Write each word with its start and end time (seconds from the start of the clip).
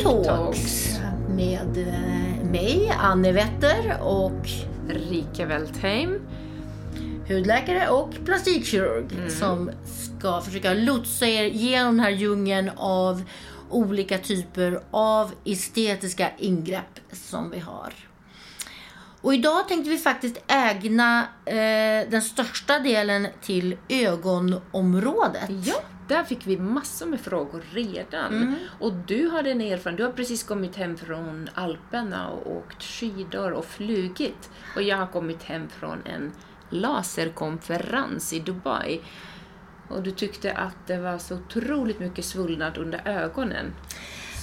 Talks 0.00 0.26
Talks. 0.26 0.98
med 1.28 1.78
eh, 1.88 2.44
mig, 2.50 2.92
Anne 3.00 3.32
Wetter 3.32 4.00
och 4.02 4.48
Rika 4.88 5.46
Weltheim. 5.46 6.20
hudläkare 7.28 7.88
och 7.88 8.10
plastikkirurg 8.24 9.12
Mm. 9.12 9.30
som 9.30 9.70
ska 10.18 10.40
försöka 10.40 10.74
lotsa 10.74 11.26
er 11.26 11.44
genom 11.44 11.96
den 11.96 12.04
här 12.04 12.10
djungeln 12.10 12.70
av 12.76 13.22
olika 13.70 14.18
typer 14.18 14.80
av 14.90 15.32
estetiska 15.44 16.30
ingrepp 16.38 17.00
som 17.12 17.50
vi 17.50 17.58
har. 17.58 17.92
Och 19.20 19.34
idag 19.34 19.68
tänkte 19.68 19.90
vi 19.90 19.98
faktiskt 19.98 20.38
ägna 20.48 21.26
eh, 21.46 22.10
den 22.10 22.22
största 22.22 22.78
delen 22.78 23.26
till 23.42 23.76
ögonområdet. 23.88 25.50
Ja, 25.64 25.74
där 26.12 26.24
fick 26.24 26.46
vi 26.46 26.58
massor 26.58 27.06
med 27.06 27.20
frågor 27.20 27.62
redan. 27.70 28.36
Mm. 28.36 28.54
Och 28.80 28.92
du 28.92 29.28
hade 29.28 29.50
en 29.50 29.60
erfarenhet, 29.60 29.96
du 29.96 30.04
har 30.04 30.12
precis 30.12 30.42
kommit 30.42 30.76
hem 30.76 30.96
från 30.96 31.50
Alperna 31.54 32.28
och 32.28 32.56
åkt 32.56 32.82
skidor 32.82 33.52
och 33.52 33.64
flugit. 33.64 34.50
Och 34.76 34.82
jag 34.82 34.96
har 34.96 35.06
kommit 35.06 35.42
hem 35.42 35.68
från 35.68 35.98
en 36.06 36.32
laserkonferens 36.70 38.32
i 38.32 38.38
Dubai. 38.38 39.00
Och 39.88 40.02
du 40.02 40.10
tyckte 40.10 40.52
att 40.52 40.86
det 40.86 40.98
var 40.98 41.18
så 41.18 41.34
otroligt 41.34 42.00
mycket 42.00 42.24
svullnad 42.24 42.78
under 42.78 43.08
ögonen. 43.08 43.74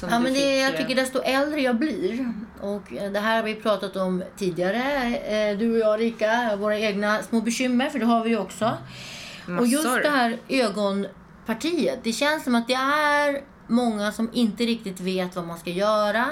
Ja, 0.02 0.20
men 0.20 0.34
det, 0.34 0.58
jag 0.58 0.74
eh, 0.74 0.78
tycker 0.82 0.96
desto 0.96 1.22
äldre 1.22 1.62
jag 1.62 1.76
blir, 1.76 2.34
och 2.62 2.94
eh, 2.94 3.12
det 3.12 3.20
här 3.20 3.36
har 3.36 3.44
vi 3.44 3.56
pratat 3.56 3.96
om 3.96 4.24
tidigare, 4.38 5.16
eh, 5.16 5.58
du 5.58 5.72
och 5.72 5.80
jag 5.80 6.00
Rika, 6.00 6.56
våra 6.56 6.80
egna 6.80 7.24
små 7.24 7.42
bekymmer, 7.42 7.90
för 7.90 8.00
det 8.00 8.06
har 8.06 8.24
vi 8.24 8.30
ju 8.30 8.38
också. 8.38 8.78
Och 9.60 9.68
just 9.68 9.86
Massor. 9.86 10.02
det 10.02 10.10
här 10.10 10.38
partiet. 11.50 12.00
det 12.04 12.14
känns 12.14 12.44
som 12.44 12.56
att 12.56 12.68
det 12.68 12.74
är 12.74 13.42
många 13.68 14.12
som 14.12 14.30
inte 14.34 14.64
riktigt 14.64 15.00
vet 15.00 15.36
vad 15.36 15.48
man 15.48 15.58
ska 15.58 15.70
göra. 15.70 16.26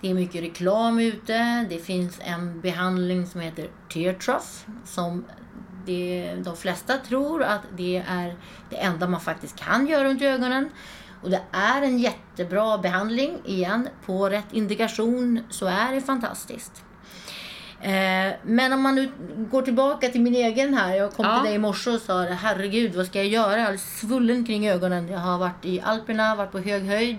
Det 0.00 0.10
är 0.10 0.14
mycket 0.14 0.42
reklam 0.42 0.98
ute, 0.98 1.66
det 1.70 1.78
finns 1.78 2.20
en 2.24 2.60
behandling 2.60 3.26
som 3.26 3.40
heter 3.40 3.70
Teartrough. 3.92 4.46
som 4.84 5.24
det, 5.86 6.34
de 6.44 6.56
flesta 6.56 6.98
tror 6.98 7.42
att 7.42 7.60
det 7.76 8.04
är 8.08 8.36
det 8.70 8.76
enda 8.76 9.08
man 9.08 9.20
faktiskt 9.20 9.56
kan 9.56 9.86
göra 9.86 10.04
runt 10.04 10.22
ögonen. 10.22 10.70
Och 11.22 11.30
det 11.30 11.42
är 11.50 11.82
en 11.82 11.98
jättebra 11.98 12.78
behandling, 12.78 13.38
igen, 13.44 13.88
på 14.06 14.28
rätt 14.28 14.52
indikation 14.52 15.40
så 15.50 15.66
är 15.66 15.92
det 15.92 16.00
fantastiskt. 16.00 16.85
Eh, 17.80 18.32
men 18.44 18.72
om 18.72 18.80
man 18.82 18.94
nu 18.94 19.10
går 19.50 19.62
tillbaka 19.62 20.08
till 20.08 20.20
min 20.20 20.34
egen 20.34 20.74
här. 20.74 20.94
Jag 20.94 21.12
kom 21.12 21.26
Ja. 21.26 21.34
till 21.36 21.44
dig 21.46 21.54
i 21.54 21.58
morse 21.58 21.90
och 21.90 22.00
sa 22.00 22.22
herregud 22.22 22.94
vad 22.94 23.06
ska 23.06 23.18
jag 23.18 23.28
göra? 23.28 23.58
Jag 23.58 23.72
är 23.72 23.76
svullen 23.76 24.46
kring 24.46 24.68
ögonen. 24.68 25.08
Jag 25.08 25.18
har 25.18 25.38
varit 25.38 25.64
i 25.64 25.80
Alperna, 25.80 26.36
varit 26.36 26.52
på 26.52 26.58
hög 26.58 26.82
höjd. 26.86 27.18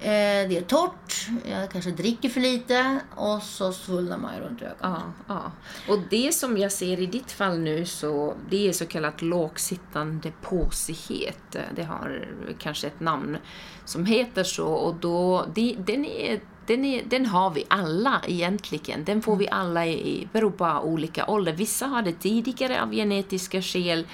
Eh, 0.00 0.48
det 0.48 0.56
är 0.58 0.62
torrt, 0.62 1.26
jag 1.50 1.70
kanske 1.70 1.90
dricker 1.90 2.28
för 2.28 2.40
lite 2.40 2.98
och 3.14 3.42
så 3.42 3.72
svullnar 3.72 4.18
man 4.18 4.34
ju 4.34 4.40
runt 4.40 4.62
ögonen. 4.62 4.76
Ja, 4.80 5.02
ja. 5.28 5.52
Och 5.92 5.98
det 6.10 6.34
som 6.34 6.58
jag 6.58 6.72
ser 6.72 7.00
i 7.00 7.06
ditt 7.06 7.32
fall 7.32 7.58
nu 7.58 7.84
så 7.84 8.34
det 8.50 8.68
är 8.68 8.72
så 8.72 8.86
kallat 8.86 9.22
lågsittande 9.22 10.32
påsighet. 10.42 11.56
Det 11.76 11.82
har 11.82 12.28
kanske 12.58 12.86
ett 12.86 13.00
namn 13.00 13.36
som 13.84 14.06
heter 14.06 14.44
så 14.44 14.66
och 14.66 14.94
då, 14.94 15.46
det, 15.54 15.76
den, 15.78 16.04
är, 16.04 16.40
den, 16.66 16.84
är, 16.84 17.02
den 17.04 17.26
har 17.26 17.50
vi 17.50 17.64
alla 17.68 18.22
egentligen. 18.26 19.04
Den 19.04 19.22
får 19.22 19.36
vi 19.36 19.48
alla 19.48 19.86
i, 19.86 20.28
beror 20.32 20.50
på 20.50 20.80
olika 20.84 21.26
ålder. 21.26 21.52
Vissa 21.52 21.86
har 21.86 22.02
det 22.02 22.12
tidigare 22.12 22.82
av 22.82 22.92
genetiska 22.92 23.62
skäl 23.62 24.06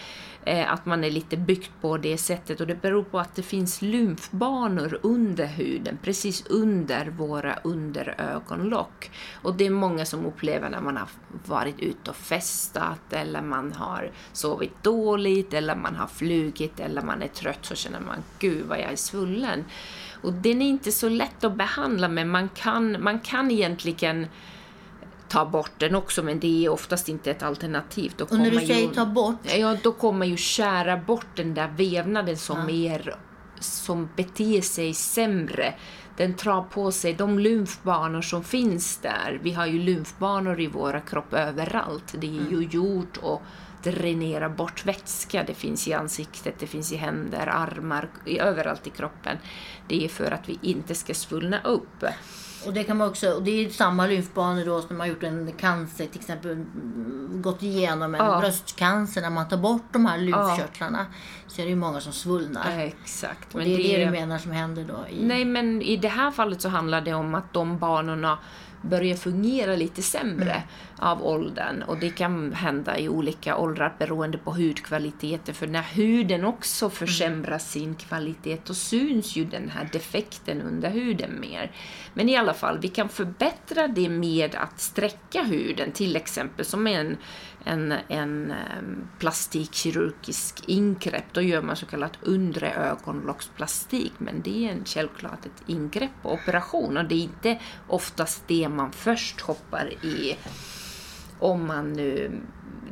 eh, 0.45 0.73
att 0.73 0.87
man 0.87 1.05
är 1.05 1.11
lite 1.11 1.37
byggt 1.37 1.71
på 1.81 1.97
det 1.97 2.19
sättet 2.19 2.61
och 2.61 2.67
det 2.67 2.83
beror 2.83 3.03
på 3.03 3.19
att 3.19 3.35
det 3.35 3.43
finns 3.43 3.83
lymfbanor 3.83 5.01
under 5.03 5.47
huden, 5.47 5.99
precis 6.03 6.47
under 6.47 7.07
våra 7.07 7.55
underögonlock. 7.65 9.11
Och 9.43 9.55
det 9.55 9.67
är 9.67 9.71
många 9.71 10.05
som 10.05 10.27
upplever 10.27 10.71
när 10.71 10.81
man 10.81 10.97
har 10.97 11.09
varit 11.47 11.81
ute 11.81 12.11
och 12.11 12.17
festat 12.17 13.13
eller 13.13 13.43
man 13.43 13.73
har 13.73 14.11
sovit 14.33 14.83
dåligt 14.83 15.55
eller 15.55 15.77
man 15.77 15.97
har 15.97 16.07
flugit 16.07 16.81
eller 16.81 17.03
man 17.03 17.23
är 17.23 17.29
trött 17.29 17.65
så 17.65 17.75
känner 17.75 18.01
man 18.01 18.23
gud 18.39 18.67
vad 18.67 18.79
jag 18.79 18.93
är 18.93 18.97
svullen. 18.97 19.65
Och 20.23 20.33
den 20.33 20.63
är 20.63 20.67
inte 20.67 20.93
så 20.93 21.09
lätt 21.09 21.45
att 21.45 21.57
behandla 21.57 22.09
men 22.09 22.29
man 22.29 22.49
kan, 22.49 23.03
man 23.03 23.21
kan 23.21 23.51
egentligen 23.51 24.27
ta 25.29 25.45
bort 25.47 25.71
den 25.79 25.95
också 25.95 26.23
men 26.23 26.41
det 26.41 26.65
är 26.65 26.69
oftast 26.69 27.09
inte 27.09 27.31
ett 27.31 27.43
alternativ. 27.43 28.13
Då 28.17 28.25
Och 28.25 28.39
när 28.39 28.51
du 28.51 28.59
säger 28.59 28.89
ju- 28.89 28.95
ta 28.95 29.07
bort, 29.07 29.37
Ja, 29.59 29.77
då 29.83 29.93
kommer 29.93 30.27
ju 30.27 30.37
skära 30.37 30.97
bort 30.97 31.27
den 31.37 31.55
där 31.55 31.69
vävnaden 31.77 32.37
som 32.37 32.71
är 32.71 33.15
som 33.61 34.09
beter 34.17 34.61
sig 34.61 34.95
sämre. 34.95 35.75
Den 36.17 36.37
drar 36.37 36.63
på 36.63 36.93
sig 36.93 37.15
de 37.15 37.39
lymfbanor 37.39 38.23
som 38.23 38.45
finns 38.45 38.97
där. 38.97 39.41
Vi 39.43 39.53
har 39.53 39.67
ju 39.67 39.79
lymfbanor 39.79 40.61
i 40.61 40.67
våra 40.67 41.01
kropp 41.01 41.33
överallt. 41.33 42.15
Det 42.19 42.27
är 42.27 42.51
ju 42.51 42.69
gjort 42.71 43.19
att 43.23 43.41
dränera 43.83 44.49
bort 44.49 44.87
vätska. 44.87 45.45
Det 45.47 45.55
finns 45.55 45.89
i 45.89 45.93
ansiktet, 45.93 46.55
det 46.59 46.67
finns 46.67 46.93
i 46.93 46.97
händer, 46.97 47.47
armar, 47.47 48.09
överallt 48.27 48.87
i 48.87 48.91
kroppen. 48.91 49.37
Det 49.89 50.05
är 50.05 50.09
för 50.09 50.31
att 50.31 50.49
vi 50.49 50.59
inte 50.63 50.95
ska 50.95 51.15
svullna 51.15 51.61
upp. 51.63 52.05
och 52.67 52.73
det 52.73 52.85
kan 52.85 52.97
man 52.97 53.09
också, 53.09 53.31
och 53.33 53.43
det 53.43 53.51
är 53.51 53.71
samma 53.71 54.07
lymfbanor 54.07 54.65
då 54.65 54.83
som 54.83 54.97
man 54.97 55.01
har 55.01 55.15
gjort 55.15 55.23
en 55.23 55.53
cancer, 55.53 56.07
till 56.07 56.21
exempel 56.21 56.51
mm, 56.51 57.29
gått 57.43 57.63
igenom 57.63 58.15
en 58.15 58.25
Ja. 58.27 58.41
bröstcancer, 58.41 59.21
när 59.21 59.31
man 59.31 59.49
tar 59.49 59.57
bort 59.57 59.85
de 59.93 60.07
här 60.07 60.19
lymfkörtlarna 60.19 61.07
så 61.47 61.61
är 61.61 61.65
det 61.65 61.71
ju 61.71 61.77
många 61.77 62.01
som 62.01 62.13
svullnar. 62.13 62.79
Exakt. 62.79 63.55
och 63.55 63.61
det 63.61 63.75
är 63.95 63.99
det 63.99 64.05
du 64.05 64.11
menar 64.11 64.39
som 64.39 64.53
händer 64.53 64.85
då? 64.85 65.07
I, 65.11 65.25
Nej, 65.25 65.45
men 65.45 65.83
i 65.83 65.97
det 65.97 66.09
här 66.09 66.31
fallet 66.31 66.61
så 66.63 66.69
handlar 66.69 67.01
det 67.01 67.15
om 67.15 67.35
att 67.35 67.53
de 67.53 67.79
banorna 67.79 68.39
börjar 68.83 69.17
fungera 69.17 69.77
lite 69.77 70.03
sämre 70.03 70.63
av 70.99 71.27
åldern. 71.27 71.83
Och 71.83 71.99
det 71.99 72.11
kan 72.11 72.53
hända 72.53 72.99
i 72.99 73.09
olika 73.09 73.57
åldrar 73.57 73.95
beroende 73.99 74.39
på 74.39 74.51
hudkvaliteten. 74.51 75.55
För 75.55 75.67
när 75.67 75.83
huden 75.83 76.45
också 76.45 76.91
försämrar 76.91 77.59
sin 77.59 77.95
kvalitet, 77.95 78.59
då 78.67 78.75
syns 78.75 79.37
ju 79.37 79.45
den 79.45 79.71
här 79.71 79.89
defekten 79.93 80.63
under 80.63 80.91
huden 80.91 81.41
mer. 81.41 81.73
Men 82.15 82.29
i 82.29 82.37
alla 82.37 82.55
fall, 82.55 82.79
vi 82.79 82.89
kan 82.89 83.09
förbättra 83.09 83.89
det 83.89 84.09
med 84.09 84.55
att 84.55 84.81
sträcka 84.81 85.43
huden, 85.43 85.93
till 85.93 86.17
exempel 86.17 86.65
som 86.65 86.87
en, 86.87 87.17
en, 87.65 87.95
en 88.09 88.53
plastikkirurgisk 89.19 90.63
ingrepp. 90.67 91.25
Då 91.33 91.43
gör 91.43 91.63
man 91.63 91.77
så 91.77 91.87
kallat 91.87 92.19
undre 92.23 92.73
ögonlocksplastik, 92.73 94.13
men 94.19 94.43
det 94.43 94.69
är 94.69 94.85
självklart 94.85 95.47
ett 95.47 95.63
ingrepp 95.67 96.11
och 96.23 96.33
operation 96.33 96.97
och 96.97 97.05
det 97.05 97.15
är 97.15 97.23
inte 97.23 97.59
oftast 97.89 98.43
det 98.47 98.69
man 98.69 98.93
först 98.93 99.41
hoppar 99.41 100.05
i 100.05 100.37
om 101.43 101.67
man 101.67 101.93
nu... 101.93 102.41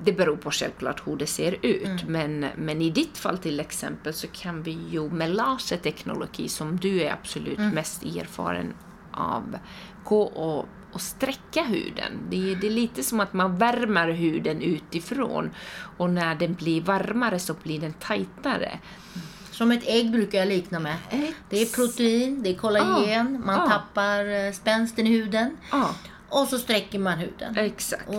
Det 0.05 0.13
beror 0.13 0.37
på 0.37 0.51
självklart 0.51 1.03
hur 1.07 1.17
det 1.17 1.27
ser 1.27 1.57
ut, 1.63 2.05
men, 2.09 2.47
men 2.57 2.83
i 2.83 2.91
ditt 2.91 3.19
fall 3.19 3.39
till 3.39 3.61
exempel 3.61 4.13
så 4.15 4.27
kan 4.27 4.63
vi 4.63 4.79
ju 4.91 5.11
med 5.11 5.31
laserteknologi, 5.31 6.49
som 6.49 6.77
du 6.77 7.03
är 7.03 7.13
absolut 7.13 7.59
mest 7.59 8.03
erfaren 8.03 8.75
av, 9.13 9.57
gå 10.05 10.23
och, 10.23 10.69
och 10.93 11.01
sträcka 11.01 11.63
huden. 11.63 12.13
Det 12.31 12.53
är, 12.53 12.57
det 12.57 12.67
är 12.67 12.71
lite 12.71 13.03
som 13.03 13.21
att 13.21 13.33
man 13.33 13.57
värmer 13.57 14.09
huden 14.09 14.63
utifrån 14.63 15.51
och 15.97 16.11
när 16.11 16.35
den 16.35 16.55
blir 16.55 16.81
varmare 16.81 17.39
så 17.39 17.55
blir 17.63 17.81
den 17.81 17.93
tajtare. 17.93 18.79
Som 19.51 19.71
ett 19.71 19.83
ägg 19.87 20.11
brukar 20.13 20.39
jag 20.39 20.49
likna 20.49 20.79
med. 20.81 20.97
Det 21.51 21.63
är 21.63 21.67
protein, 21.67 22.43
det 22.43 22.51
är 22.51 22.55
kollagen, 22.55 23.43
man 23.47 23.59
Ja. 23.59 23.69
tappar 23.69 24.47
eh, 24.47 24.53
spänsten 24.53 25.07
i 25.07 25.11
huden 25.11 25.57
Ja, 25.73 25.91
och 26.31 26.49
så 26.49 26.59
sträcker 26.59 26.99
man 26.99 27.19
huden. 27.19 27.57
exakt. 27.59 28.09
Och 28.09 28.15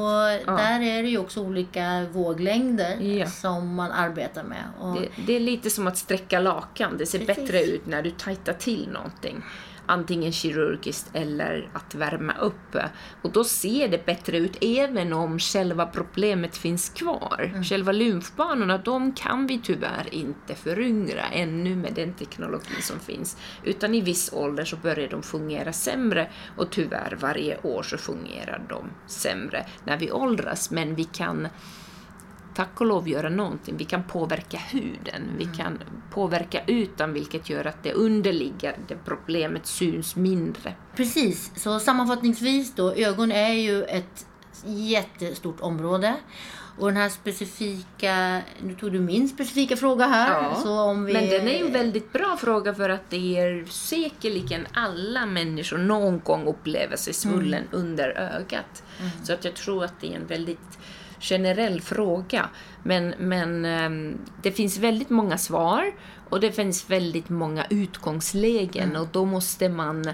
där 0.58 0.82
är 0.82 1.04
det 1.04 1.10
ju 1.10 1.18
också 1.18 1.42
olika 1.42 2.06
våglängder 2.12 2.98
Ja. 3.02 3.26
som 3.28 3.76
man 3.76 3.92
arbetar 3.92 4.44
med. 4.44 4.64
Det, 5.02 5.10
det 5.28 5.36
är 5.36 5.40
lite 5.40 5.70
som 5.70 5.88
att 5.88 5.98
sträcka 5.98 6.40
lakan. 6.40 6.98
Det 6.98 7.06
ser 7.06 7.20
Precis. 7.20 7.36
bättre 7.36 7.64
ut 7.64 7.86
när 7.86 8.02
du 8.02 8.12
tajtar 8.12 8.54
till 8.54 8.90
någonting. 8.94 9.44
Antingen 9.92 10.32
kirurgiskt 10.32 11.10
eller 11.14 11.70
att 11.74 11.96
värma 11.96 12.34
upp. 12.34 12.76
Och 13.22 13.32
då 13.32 13.44
ser 13.44 13.88
det 13.88 14.06
bättre 14.06 14.38
ut 14.38 14.58
även 14.62 15.14
om 15.14 15.40
själva 15.40 15.86
problemet 15.86 16.58
finns 16.58 16.90
kvar. 16.90 17.64
Själva 17.64 17.92
lymfbanorna, 17.92 18.78
de 18.78 19.14
kan 19.14 19.48
vi 19.48 19.60
tyvärr 19.64 20.14
inte 20.14 20.56
föryngra 20.56 21.24
ännu 21.24 21.76
med 21.76 21.94
den 21.94 22.14
teknologi 22.14 22.82
som 22.82 23.00
finns. 23.00 23.38
Utan 23.64 23.96
i 23.96 24.02
viss 24.02 24.34
ålder 24.34 24.66
så 24.66 24.76
börjar 24.76 25.08
de 25.08 25.24
fungera 25.24 25.74
sämre 25.74 26.32
och 26.58 26.70
tyvärr 26.70 27.18
varje 27.20 27.58
år 27.62 27.84
så 27.84 27.98
fungerar 27.98 28.62
de 28.70 28.90
sämre 29.08 29.66
när 29.84 29.98
vi 29.98 30.12
åldras. 30.12 30.72
Men 30.72 30.96
vi 30.96 31.04
kan 31.04 31.48
tack 32.62 32.82
och 32.82 32.88
lov 32.88 33.10
göra 33.10 33.30
någonting. 33.30 33.78
Vi 33.78 33.86
kan 33.86 34.04
påverka 34.04 34.58
huden, 34.58 35.22
vi 35.38 35.46
kan 35.46 35.80
påverka 36.12 36.62
ytan 36.68 37.14
vilket 37.14 37.50
gör 37.50 37.68
att 37.68 37.84
det 37.84 37.94
underliggande 37.94 38.98
problemet 39.06 39.66
syns 39.66 40.16
mindre. 40.16 40.74
Precis, 40.96 41.52
så 41.56 41.80
sammanfattningsvis 41.80 42.76
då, 42.76 42.94
ögon 42.94 43.32
är 43.32 43.54
ju 43.54 43.84
ett 43.84 44.26
jättestort 44.66 45.62
område. 45.62 46.16
Och 46.80 46.88
den 46.88 46.98
här 46.98 47.10
specifika, 47.10 48.42
nu 48.64 48.76
tog 48.76 48.92
du 48.92 49.00
min 49.00 49.30
specifika 49.30 49.78
fråga 49.78 50.08
här. 50.08 50.44
Ja, 50.44 50.56
så 50.56 50.80
om 50.80 51.06
vi, 51.06 51.14
Men 51.14 51.30
den 51.30 51.48
är 51.48 51.60
ju 51.60 51.66
en 51.66 51.74
väldigt 51.74 52.14
bra 52.14 52.38
fråga 52.40 52.74
för 52.74 52.90
att 52.90 53.10
det 53.10 53.38
är 53.38 53.66
säkerligen 53.66 54.68
alla 54.74 55.26
människor 55.26 55.78
någon 55.78 56.20
gång 56.20 56.48
upplever 56.48 56.96
sig 56.96 57.14
svullen 57.14 57.64
under 57.72 58.10
ögat. 58.10 58.84
Så 59.24 59.34
att 59.34 59.46
jag 59.46 59.54
tror 59.56 59.84
att 59.84 60.02
det 60.02 60.14
är 60.14 60.16
en 60.16 60.28
väldigt 60.28 60.80
generell 61.22 61.82
fråga. 61.82 62.50
Men, 62.84 63.14
men 63.20 63.66
ehm, 63.66 64.18
det 64.42 64.52
finns 64.52 64.78
väldigt 64.78 65.10
många 65.10 65.38
svar 65.38 65.92
och 66.30 66.40
det 66.40 66.52
finns 66.52 66.90
väldigt 66.90 67.30
många 67.30 67.66
utgångslägen 67.70 68.96
och 68.96 69.08
då 69.12 69.26
måste 69.26 69.70
man 69.70 70.06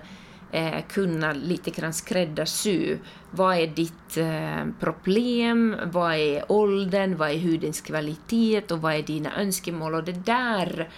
eh, 0.52 0.82
kunna 0.90 1.34
lite 1.34 1.72
grann 1.72 1.94
skräddarsy. 1.94 2.98
Vad 3.32 3.58
är 3.58 3.68
ditt 3.68 4.18
eh, 4.18 4.66
problem? 4.80 5.76
Vad 5.86 6.16
är 6.16 6.52
åldern? 6.52 7.18
Vad 7.18 7.30
är 7.30 7.38
hudens 7.38 7.82
kvalitet? 7.82 8.72
Och 8.72 8.82
vad 8.82 8.94
är 8.94 9.02
dina 9.02 9.42
önskemål? 9.42 9.96
Och 9.96 10.04
det 10.04 10.26
där 10.26 10.90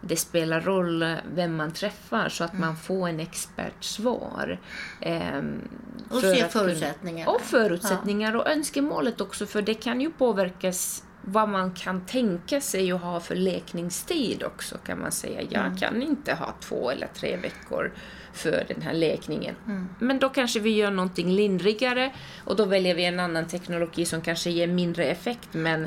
det 0.00 0.16
spelar 0.16 0.60
roll 0.60 1.16
vem 1.34 1.56
man 1.56 1.72
träffar 1.72 2.28
så 2.28 2.44
att 2.44 2.58
man 2.58 2.76
får 2.76 3.08
en 3.08 3.20
expertsvar. 3.20 4.58
Ehm, 5.00 5.68
Och 6.10 6.20
för 6.20 6.34
se 6.34 6.48
förutsättningarna. 6.48 7.30
Och 7.30 7.40
förutsättningar 7.40 8.36
och 8.36 8.50
önskemålet 8.50 9.20
också, 9.20 9.46
för 9.46 9.62
det 9.62 9.74
kan 9.74 10.00
ju 10.00 10.10
påverkas 10.10 11.04
vad 11.22 11.48
man 11.48 11.72
kan 11.72 12.06
tänka 12.06 12.60
sig 12.60 12.92
att 12.92 13.00
ha 13.00 13.20
för 13.20 13.34
läkningstid 13.34 14.42
också 14.44 14.78
kan 14.78 15.00
man 15.00 15.12
säga. 15.12 15.42
Jag 15.50 15.78
kan 15.78 16.02
inte 16.02 16.34
ha 16.34 16.54
två 16.60 16.90
eller 16.90 17.06
tre 17.06 17.36
veckor 17.36 17.92
för 18.32 18.64
den 18.68 18.82
här 18.82 18.92
läkningen. 18.94 19.54
Men 19.98 20.18
då 20.18 20.28
kanske 20.28 20.60
vi 20.60 20.70
gör 20.70 20.90
någonting 20.90 21.30
lindrigare 21.30 22.12
och 22.44 22.56
då 22.56 22.64
väljer 22.64 22.94
vi 22.94 23.04
en 23.04 23.20
annan 23.20 23.46
teknologi 23.46 24.04
som 24.04 24.20
kanske 24.20 24.50
ger 24.50 24.66
mindre 24.66 25.04
effekt 25.04 25.48
men 25.52 25.86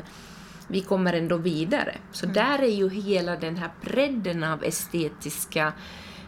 vi 0.68 0.80
kommer 0.80 1.12
ändå 1.12 1.36
vidare. 1.36 1.94
Så 2.12 2.26
där 2.26 2.58
är 2.62 2.74
ju 2.76 2.88
hela 2.90 3.36
den 3.36 3.56
här 3.56 3.70
bredden 3.80 4.44
av 4.44 4.64
estetiska 4.64 5.72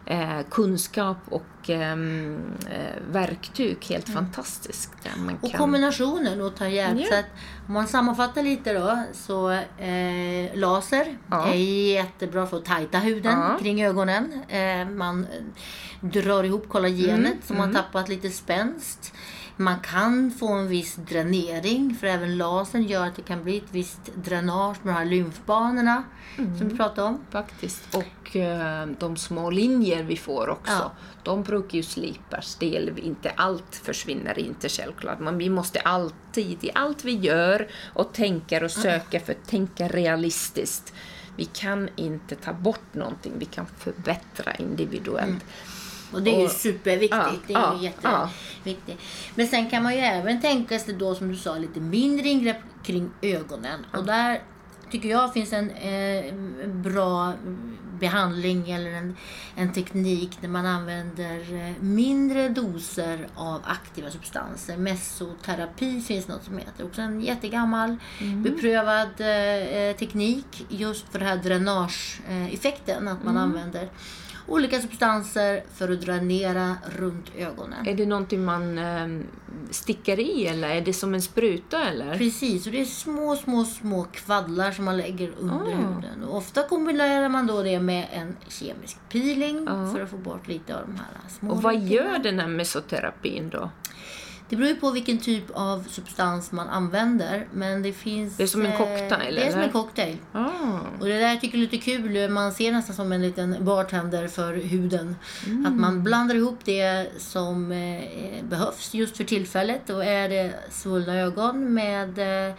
eh, 0.06 0.40
kunskap 0.50 1.16
och 1.31 1.70
ehm, 1.70 2.38
eh, 2.70 3.02
verktyg 3.12 3.76
helt 3.88 4.08
fantastisk. 4.08 4.90
Där 5.02 5.22
man 5.25 5.36
Och 5.42 5.50
kan... 5.50 5.60
kombinationen 5.60 6.40
och 6.40 6.56
ta 6.56 6.69
hjälp. 6.69 7.00
Ja. 7.00 7.06
Så 7.10 7.14
att 7.19 7.25
om 7.69 7.75
man 7.75 7.86
sammanfattar 7.88 8.42
lite 8.42 8.72
då 8.72 9.02
så 9.12 9.50
eh, 9.50 10.54
laser 10.54 11.19
Ja. 11.31 11.46
är 11.46 11.54
jättebra 11.94 12.46
för 12.46 12.56
att 12.56 12.64
tajta 12.64 12.98
huden 12.98 13.32
Ja. 13.40 13.58
kring 13.60 13.84
ögonen. 13.84 14.40
Eh, 14.48 14.88
man 14.88 15.26
drar 16.00 16.44
ihop 16.44 16.69
kollagenet 16.69 17.16
Mm, 17.32 17.42
som 17.42 17.56
har 17.56 17.72
tappat 17.72 18.08
lite 18.08 18.31
spänst. 18.31 19.14
Man 19.56 19.80
kan 19.80 20.30
få 20.30 20.52
en 20.52 20.68
viss 20.68 20.94
dränering 20.94 21.96
för 22.00 22.06
även 22.06 22.36
lasern 22.38 22.82
gör 22.82 23.06
att 23.06 23.16
det 23.16 23.22
kan 23.22 23.44
bli 23.44 23.56
ett 23.56 23.70
visst 23.70 24.00
dränage 24.14 24.76
med 24.82 24.94
de 24.94 24.98
här 24.98 25.04
lymfbanorna 25.04 26.04
Mm. 26.38 26.58
som 26.58 26.68
vi 26.68 26.76
pratade 26.76 27.08
om. 27.08 27.20
Faktiskt. 27.30 27.94
Och 27.94 28.36
eh, 28.36 28.86
de 28.98 29.16
små 29.16 29.50
linjer 29.50 30.02
vi 30.02 30.16
får 30.16 30.48
också, 30.48 30.72
Ja. 30.72 30.92
de 31.22 31.42
brukar 31.42 31.76
ju 31.76 31.82
slipas. 31.82 32.56
Gäller 32.60 33.00
inte 33.00 33.30
allt 33.30 33.74
försvinner 33.84 34.38
inte 34.38 34.68
självklart, 34.68 35.18
men 35.20 35.38
vi 35.38 35.48
måste 35.50 35.80
alltid 35.80 36.64
i 36.64 36.70
allt 36.74 37.04
vi 37.04 37.12
gör 37.12 37.68
och 37.92 38.12
tänker 38.12 38.64
och 38.64 38.70
söker 38.70 39.18
för 39.20 39.32
att 39.32 39.48
tänka 39.48 39.88
realistiskt. 39.88 40.92
Vi 41.36 41.44
kan 41.44 41.88
inte 41.96 42.34
ta 42.36 42.52
bort 42.52 42.94
någonting, 42.94 43.32
vi 43.38 43.44
kan 43.44 43.66
förbättra 43.78 44.54
individuellt. 44.54 45.44
Och 46.14 46.22
det 46.22 46.34
är 46.34 46.38
ju 46.38 46.44
Och- 46.44 46.50
superviktigt. 46.50 47.12
Ja, 47.16 47.32
det 47.46 47.52
är 47.55 47.58
ja, 47.61 47.76
ju 47.76 47.84
jätteviktigt. 47.84 49.00
Men 49.34 49.46
sen 49.46 49.70
kan 49.70 49.82
man 49.82 49.94
ju 49.94 50.00
även 50.00 50.40
tänka 50.40 50.78
sig 50.78 50.94
då, 50.94 51.14
som 51.14 51.28
du 51.28 51.37
sa, 51.37 51.58
lite 51.58 51.81
mindre 51.81 52.28
ingrepp 52.28 52.56
kring 52.82 53.11
ögonen. 53.22 53.87
Och 53.96 54.05
där 54.05 54.43
tycker 54.90 55.08
jag 55.08 55.32
finns 55.32 55.52
en 55.52 55.70
eh, 55.70 56.34
bra 56.69 57.32
behandling 58.00 58.70
eller 58.70 58.90
en, 58.90 59.16
en 59.55 59.72
teknik 59.72 60.38
där 60.40 60.49
man 60.49 60.66
använder 60.66 61.55
eh, 61.55 61.82
mindre 61.82 62.49
doser 62.49 63.28
av 63.34 63.60
aktiva 63.64 64.10
substanser. 64.10 64.76
Mesoterapi 64.76 66.00
finns 66.00 66.28
något 66.28 66.44
som 66.44 66.58
heter. 66.58 66.84
Också 66.84 67.00
en 67.02 67.20
jättegammal 67.20 67.96
beprövad 68.44 69.08
eh, 69.20 69.96
teknik 69.96 70.67
just 70.69 71.08
för 71.12 71.19
det 71.19 71.25
här 71.25 71.37
dränageeffekten. 71.37 73.08
Att 73.08 73.25
man 73.25 73.37
använder 73.37 73.88
olika 74.46 74.81
substanser 74.81 75.62
för 75.75 75.93
att 75.93 76.00
dränera 76.00 76.76
runt 76.99 77.26
ögonen. 77.37 77.87
Är 77.87 77.94
det 77.94 78.06
någonting 78.06 78.44
man 78.44 78.79
eh, 78.79 79.20
stickar 79.70 80.20
i 80.20 80.46
eller 80.46 80.69
är 80.69 80.81
det 80.81 80.93
som 80.93 81.14
en 81.14 81.23
spruta 81.23 81.85
eller? 81.85 82.19
Precis, 82.19 82.67
och 82.67 82.73
det 82.73 82.81
är 82.81 82.85
små, 82.85 83.37
små, 83.37 83.64
små 83.64 84.05
kvaddlar 84.12 84.73
som 84.73 84.85
man 84.85 84.96
lägger 84.96 85.32
under 85.38 85.55
Ah. 85.73 85.76
huden. 85.76 86.25
Och 86.29 86.37
ofta 86.37 86.62
kombinerar 86.62 87.29
man 87.29 87.46
då 87.46 87.62
det 87.62 87.81
med 87.81 88.06
en 88.12 88.37
kemisk 88.49 88.96
peeling 89.08 89.64
Ja. 89.69 89.93
för 89.94 90.00
att 90.02 90.11
få 90.11 90.17
bort 90.17 90.49
lite 90.49 90.76
av 90.76 90.87
de 90.87 90.96
här 90.96 91.06
små 91.29 91.50
Och 91.52 91.62
vad 91.62 91.81
gör 91.82 92.19
den 92.19 92.38
här 92.41 92.49
mesoterapin 92.49 93.49
då? 93.50 93.70
Det 94.49 94.56
beror 94.56 94.69
ju 94.69 94.76
på 94.76 94.91
vilken 94.91 95.19
typ 95.19 95.44
av 95.52 95.85
substans 95.88 96.52
man 96.52 96.69
använder. 96.69 97.46
Men 97.52 97.82
det 97.82 97.93
finns... 97.93 98.37
Det 98.37 98.43
är 98.43 98.46
som 98.46 98.61
en 98.61 98.73
eh, 98.73 98.79
cocktail, 98.79 99.35
Det 99.35 99.46
är 99.46 99.52
som 99.52 99.61
en 99.61 99.73
cocktail. 99.73 100.17
Ah. 100.32 100.49
Och 101.00 101.06
det 101.06 101.19
där 101.19 101.29
jag 101.29 101.41
tycker 101.41 101.58
är 101.58 101.62
lite 101.62 101.79
kul. 101.79 102.31
Man 102.31 102.52
ser 102.52 102.73
nästan 102.73 102.96
som 102.96 103.12
en 103.12 103.23
liten 103.23 103.56
bartender 103.64 104.29
för 104.29 104.55
huden. 104.55 105.17
Mm. 105.46 105.67
Att 105.67 105.73
man 105.73 106.02
blandar 106.02 106.35
ihop 106.35 106.58
det 106.64 107.12
som 107.19 107.73
eh, 107.73 108.44
behövs 108.44 108.94
just 108.94 109.17
för 109.17 109.25
tillfället. 109.25 109.91
Och 109.91 110.05
är 110.05 110.29
det 110.29 110.55
svullna 110.70 111.14
ögon 111.14 111.75
med 111.75 112.49
eh, 112.49 112.55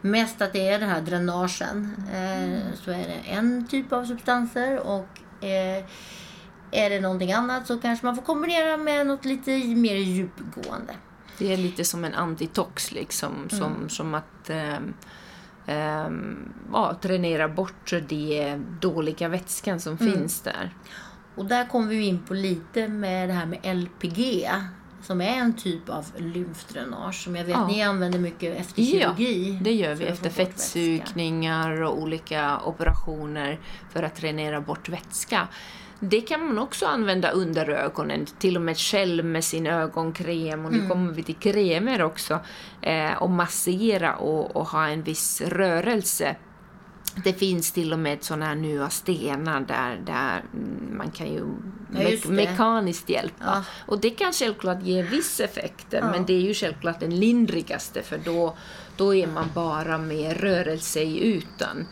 mest 0.00 0.42
att 0.42 0.52
det 0.52 0.68
är 0.68 0.78
den 0.78 0.88
här 0.88 1.00
dränagen. 1.00 1.96
Eh, 2.14 2.76
så 2.84 2.90
är 2.90 3.08
det 3.08 3.30
en 3.30 3.66
typ 3.66 3.92
av 3.92 4.04
substanser. 4.04 4.78
Och 4.78 5.08
är 6.70 6.90
det 6.90 7.00
någonting 7.00 7.32
annat 7.32 7.66
så 7.66 7.78
kanske 7.78 8.06
man 8.06 8.16
får 8.16 8.22
kombinera 8.22 8.76
med 8.76 9.06
något 9.06 9.24
lite 9.24 9.50
mer 9.58 9.94
djupgående. 9.94 10.94
Det 11.42 11.52
är 11.52 11.56
lite 11.56 11.84
som 11.84 12.04
en 12.04 12.14
antitox, 12.14 12.92
liksom, 12.92 13.48
som, 13.48 13.88
som 13.88 14.14
att 14.14 14.50
ehm, 14.50 14.94
ehm, 15.66 16.52
ja, 16.72 16.96
dränera 17.02 17.48
bort 17.48 17.92
den 18.08 18.66
dåliga 18.80 19.28
vätskan 19.28 19.80
som 19.80 19.98
finns 19.98 20.40
där. 20.40 20.74
Och 21.34 21.44
där 21.44 21.66
kommer 21.66 21.88
vi 21.88 22.06
in 22.06 22.18
på 22.18 22.34
lite 22.34 22.88
med 22.88 23.28
det 23.28 23.32
här 23.32 23.46
med 23.46 23.76
LPG. 23.76 24.50
Som 25.02 25.20
är 25.20 25.36
en 25.36 25.56
typ 25.56 25.88
av 25.88 26.06
lymfdränage 26.16 27.14
som 27.24 27.36
jag 27.36 27.44
vet 27.44 27.56
Ja. 27.56 27.66
ni 27.66 27.82
använder 27.82 28.18
mycket 28.18 28.56
efter 28.56 28.82
Ja, 28.82 29.14
kirurgi. 29.14 29.58
Det 29.62 29.72
gör 29.72 29.94
vi 29.94 30.04
efter 30.04 30.30
fettsugningar 30.30 31.82
och 31.82 31.98
olika 32.02 32.60
operationer 32.64 33.60
för 33.90 34.02
att 34.02 34.16
dränera 34.16 34.60
bort 34.60 34.88
vätska. 34.88 35.48
Det 36.04 36.20
kan 36.20 36.46
man 36.46 36.58
också 36.58 36.86
använda 36.86 37.30
under 37.30 37.68
ögonen, 37.70 38.26
till 38.38 38.56
och 38.56 38.62
med 38.62 38.78
själv 38.78 39.24
med 39.24 39.44
sin 39.44 39.66
ögonkräm. 39.66 40.64
Och 40.66 40.72
nu 40.72 40.88
kommer 40.88 41.12
vi 41.12 41.22
till 41.22 41.34
krämer 41.34 42.02
också. 42.02 42.40
Eh, 42.82 43.12
och 43.22 43.30
massera 43.30 44.14
och, 44.16 44.56
och 44.56 44.66
ha 44.68 44.86
en 44.88 45.02
viss 45.02 45.40
rörelse. 45.40 46.36
Det 47.24 47.32
finns 47.32 47.72
till 47.72 47.92
och 47.92 47.98
med 47.98 48.24
sådana 48.24 48.46
här 48.46 48.54
nya 48.54 48.90
stenar 48.90 49.60
där, 49.60 50.00
där 50.06 50.42
mm, 50.54 50.96
man 50.98 51.10
kan 51.10 51.26
ju 51.26 51.38
Ja, 51.94 52.00
me- 52.00 52.22
det. 52.26 52.28
mekaniskt 52.32 53.08
hjälpa. 53.08 53.44
Ja. 53.44 53.64
Och 53.86 54.00
det 54.00 54.10
kan 54.10 54.32
självklart 54.32 54.82
ge 54.82 55.02
viss 55.02 55.40
effekt, 55.40 55.86
men 55.92 56.24
det 56.26 56.32
är 56.32 56.40
ju 56.40 56.54
självklart 56.54 57.00
den 57.00 57.20
lindrigaste 57.20 58.02
för 58.02 58.18
då, 58.24 58.56
då 58.96 59.14
är 59.14 59.26
man 59.26 59.46
bara 59.54 59.98
med 59.98 60.40
rörelse 60.40 61.00
i 61.00 61.24
ytan. 61.36 61.86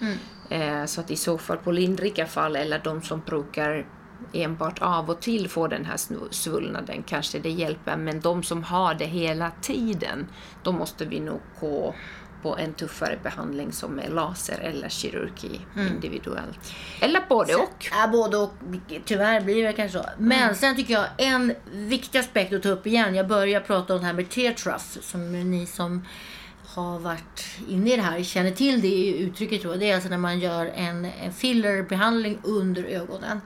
Eh, 0.48 0.84
så 0.84 1.00
att 1.00 1.10
i 1.10 1.16
så 1.16 1.38
fall 1.38 1.56
på 1.56 1.72
lindriga 1.72 2.26
fall, 2.26 2.56
eller 2.56 2.80
de 2.84 3.02
som 3.02 3.20
brukar 3.26 3.86
enbart 4.32 4.78
av 4.82 5.10
och 5.10 5.20
till 5.20 5.48
få 5.48 5.66
den 5.66 5.84
här 5.84 5.96
svullnaden 6.30 7.02
kanske 7.06 7.38
det 7.38 7.50
hjälper, 7.50 7.96
men 7.96 8.20
de 8.20 8.42
som 8.42 8.64
har 8.64 8.94
det 8.94 9.04
hela 9.06 9.50
tiden, 9.60 10.26
då 10.62 10.72
måste 10.72 11.04
vi 11.04 11.20
nog 11.20 11.40
gå 11.60 11.94
på 12.42 12.56
en 12.56 12.74
tuffare 12.74 13.18
behandling 13.22 13.72
som 13.72 13.98
är 13.98 14.08
laser 14.08 14.58
eller 14.60 14.88
kirurgi 14.88 15.60
individuellt. 15.76 16.74
Eller 17.00 17.20
både 17.28 17.54
och. 17.56 17.88
Ja, 17.90 18.08
både 18.08 18.36
och. 18.36 18.52
Tyvärr 19.04 19.40
blir 19.40 19.64
det 19.64 19.72
kanske 19.72 19.98
så. 19.98 20.04
Men 20.18 20.42
Mm. 20.42 20.54
sen 20.54 20.76
tycker 20.76 20.94
jag 20.94 21.06
en 21.18 21.54
viktig 21.72 22.18
aspekt 22.18 22.52
att 22.52 22.62
ta 22.62 22.68
upp 22.68 22.86
igen. 22.86 23.14
Jag 23.14 23.28
börjar 23.28 23.60
prata 23.60 23.94
om 23.94 24.00
det 24.00 24.06
här 24.06 24.12
med 24.12 24.28
tear 24.30 24.52
trough. 24.52 24.78
Som 25.00 25.50
ni 25.50 25.66
som 25.66 26.04
har 26.66 26.98
varit 26.98 27.46
inne 27.68 27.92
i 27.92 27.96
det 27.96 28.02
här 28.02 28.22
känner 28.22 28.50
till 28.50 28.80
det 28.80 29.06
uttrycket. 29.18 29.64
Jag. 29.64 29.78
Det 29.80 29.90
är 29.90 29.94
alltså 29.94 30.08
när 30.10 30.18
man 30.18 30.40
gör 30.40 30.66
en, 30.66 31.04
en 31.04 31.32
fillerbehandling 31.32 32.38
under 32.42 32.84
ögonen. 32.84 33.40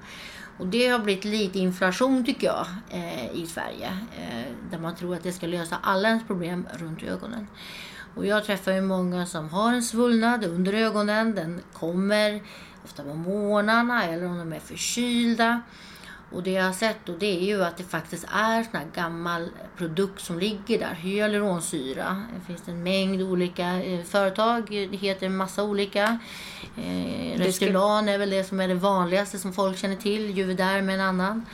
Och 0.58 0.66
det 0.66 0.88
har 0.88 0.98
blivit 0.98 1.24
lite 1.24 1.58
inflation 1.58 2.24
tycker 2.24 2.46
jag 2.46 2.66
eh, 2.90 3.42
i 3.42 3.46
Sverige. 3.46 3.98
Eh, 4.18 4.52
där 4.70 4.78
man 4.78 4.96
tror 4.96 5.14
att 5.14 5.22
det 5.22 5.32
ska 5.32 5.46
lösa 5.46 5.76
alla 5.82 6.08
ens 6.08 6.26
problem 6.26 6.66
runt 6.78 7.02
ögonen. 7.02 7.46
Och 8.14 8.26
jag 8.26 8.44
träffar 8.44 8.72
ju 8.72 8.80
många 8.80 9.26
som 9.26 9.48
har 9.48 9.72
en 9.72 9.82
svullnad 9.82 10.44
under 10.44 10.72
ögonen. 10.72 11.34
Den 11.34 11.60
kommer 11.72 12.42
ofta 12.84 13.02
på 13.02 13.14
morgnarna 13.14 14.04
eller 14.04 14.26
om 14.26 14.38
de 14.38 14.52
är 14.52 14.60
förkylda. 14.60 15.62
Och 16.34 16.42
det 16.42 16.50
jag 16.50 16.64
har 16.64 16.72
sett 16.72 16.96
då, 17.04 17.12
det 17.18 17.26
är 17.26 17.40
ju 17.40 17.64
att 17.64 17.76
det 17.76 17.84
faktiskt 17.84 18.24
är 18.32 18.62
sån 18.62 18.72
här 18.72 18.86
gammal 18.94 19.48
produkt 19.76 20.20
som 20.20 20.38
ligger 20.38 20.78
där. 20.78 20.94
Hyaluronsyra. 20.94 22.22
Det 22.34 22.46
finns 22.46 22.68
en 22.68 22.82
mängd 22.82 23.22
olika 23.22 23.82
eh, 23.82 24.04
företag. 24.04 24.66
Det 24.70 24.96
heter 24.96 25.26
en 25.26 25.36
massa 25.36 25.64
olika. 25.64 26.18
Eh, 26.76 27.40
är 28.08 28.18
väl 28.18 28.30
det 28.30 28.44
som 28.44 28.60
är 28.60 28.68
det 28.68 28.74
vanligaste 28.74 29.38
som 29.38 29.52
folk 29.52 29.78
känner 29.78 29.96
till. 29.96 30.38
Juvederm 30.38 30.88
är 30.88 30.94
en 30.94 31.00
annan. 31.00 31.46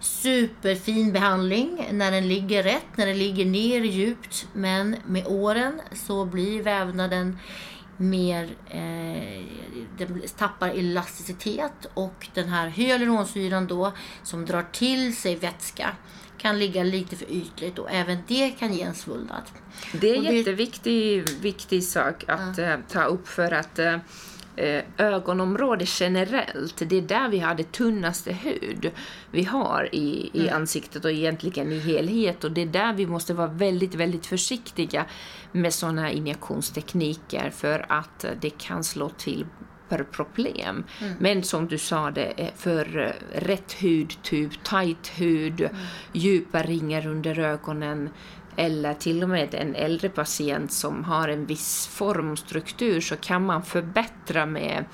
Superfin 0.00 1.12
behandling 1.12 1.88
när 1.92 2.10
den 2.10 2.28
ligger 2.28 2.62
rätt, 2.62 2.96
när 2.96 3.06
den 3.06 3.18
ligger 3.18 3.44
ner 3.44 3.80
djupt. 3.80 4.46
Men 4.52 4.96
med 5.06 5.26
åren 5.26 5.80
så 5.92 6.24
blir 6.24 6.62
vävnaden 6.62 7.38
mer, 7.96 8.56
eh, 8.70 9.44
den 9.98 10.22
tappar 10.36 10.68
elasticitet 10.68 11.86
och 11.94 12.28
den 12.34 12.48
här 12.48 12.68
hyaluronsyran 12.68 13.66
då 13.66 13.92
som 14.22 14.46
drar 14.46 14.66
till 14.72 15.16
sig 15.16 15.36
vätska 15.36 15.96
kan 16.38 16.58
ligga 16.58 16.82
lite 16.82 17.16
för 17.16 17.30
ytligt 17.30 17.78
och 17.78 17.90
även 17.90 18.18
det 18.26 18.50
kan 18.50 18.72
ge 18.72 18.82
en 18.82 18.94
svullnad. 18.94 19.42
Det 19.92 20.10
är 20.10 20.16
en 20.16 20.36
jätteviktig 20.36 21.28
viktig 21.40 21.84
sak 21.84 22.24
att 22.28 22.58
ja. 22.58 22.64
äh, 22.64 22.78
ta 22.88 23.04
upp 23.04 23.28
för 23.28 23.52
att 23.52 23.78
äh, 23.78 23.96
Eh, 24.56 24.84
ögonområde 24.96 25.84
generellt, 25.88 26.82
det 26.88 26.96
är 26.96 27.02
där 27.02 27.28
vi 27.28 27.38
har 27.38 27.54
det 27.54 27.72
tunnaste 27.72 28.32
hud 28.32 28.90
vi 29.30 29.44
har 29.44 29.88
i, 29.92 30.30
i 30.32 30.40
mm. 30.48 30.54
ansiktet 30.54 31.04
och 31.04 31.10
egentligen 31.10 31.72
i 31.72 31.78
helhet. 31.78 32.44
Och 32.44 32.52
det 32.52 32.62
är 32.62 32.66
där 32.66 32.92
vi 32.92 33.06
måste 33.06 33.34
vara 33.34 33.46
väldigt, 33.46 33.94
väldigt 33.94 34.26
försiktiga 34.26 35.04
med 35.52 35.74
sådana 35.74 36.10
injektionstekniker 36.10 37.50
för 37.50 37.86
att 37.88 38.24
det 38.40 38.50
kan 38.50 38.84
slå 38.84 39.08
till 39.08 39.46
per 39.88 40.04
problem. 40.04 40.84
Mm. 41.00 41.14
Men 41.18 41.42
som 41.42 41.68
du 41.68 41.78
sa, 41.78 42.10
det 42.10 42.50
för 42.56 42.98
eh, 42.98 43.40
rätt 43.40 43.72
hudtyp, 43.80 44.64
tight 44.64 45.08
hud, 45.08 45.60
mm. 45.60 45.76
djupa 46.12 46.62
ringar 46.62 47.06
under 47.06 47.38
ögonen, 47.38 48.10
eller 48.56 48.94
till 48.94 49.22
och 49.22 49.28
med 49.28 49.54
en 49.54 49.74
äldre 49.74 50.08
patient 50.08 50.72
som 50.72 51.04
har 51.04 51.28
en 51.28 51.46
viss 51.46 51.86
formstruktur 51.86 53.00
så 53.00 53.16
kan 53.16 53.46
man 53.46 53.62
förbättra 53.62 54.46
med, 54.46 54.84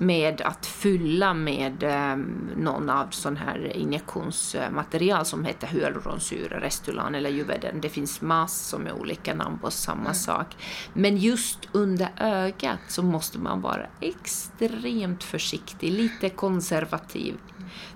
med 0.00 0.40
att 0.40 0.66
fylla 0.66 1.34
med 1.34 1.82
um, 1.82 2.50
någon 2.56 2.90
av 2.90 3.06
sån 3.10 3.36
här 3.36 3.76
injektionsmaterial 3.76 5.24
som 5.24 5.44
heter 5.44 5.66
hyaluronsyra, 5.66 6.60
Restulan 6.60 7.14
eller 7.14 7.30
Juveden. 7.30 7.80
Det 7.80 7.88
finns 7.88 8.20
massor 8.20 8.78
med 8.78 8.92
olika 8.92 9.34
namn 9.34 9.58
på 9.58 9.70
samma 9.70 10.00
mm. 10.00 10.14
sak. 10.14 10.46
Men 10.92 11.16
just 11.16 11.58
under 11.72 12.08
ögat 12.20 12.80
så 12.88 13.02
måste 13.02 13.38
man 13.38 13.60
vara 13.60 13.86
extremt 14.00 15.24
försiktig, 15.24 15.92
lite 15.92 16.28
konservativ 16.28 17.36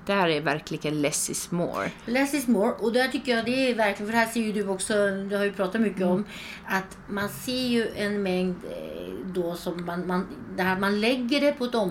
det 0.07 0.13
här 0.13 0.29
är 0.29 0.41
verkligen 0.41 1.03
less 1.03 1.31
is 1.31 1.51
more. 1.51 1.91
Less 2.07 2.35
is 2.35 2.49
more. 2.49 2.73
Och 2.73 2.93
där 2.93 3.09
tycker 3.09 3.37
jag 3.37 3.45
det 3.45 3.71
är 3.71 3.75
verkligen, 3.75 4.07
för 4.07 4.13
det 4.13 4.25
här 4.25 4.33
ser 4.33 4.41
ju 4.41 4.53
du 4.53 4.69
också, 4.69 4.95
du 5.29 5.37
har 5.37 5.45
ju 5.45 5.53
pratat 5.53 5.81
mycket 5.81 6.03
mm. 6.03 6.13
om, 6.13 6.25
att 6.67 6.99
man 7.09 7.29
ser 7.29 7.67
ju 7.67 7.89
en 7.97 8.23
mängd 8.23 8.57
eh, 8.65 9.13
då 9.25 9.55
som 9.55 9.85
man, 9.85 10.07
man, 10.07 10.27
det 10.57 10.63
här, 10.63 10.79
man 10.79 11.01
lägger 11.01 11.41
det 11.41 11.53
på 11.53 11.65
ett 11.65 11.75
område. 11.75 11.86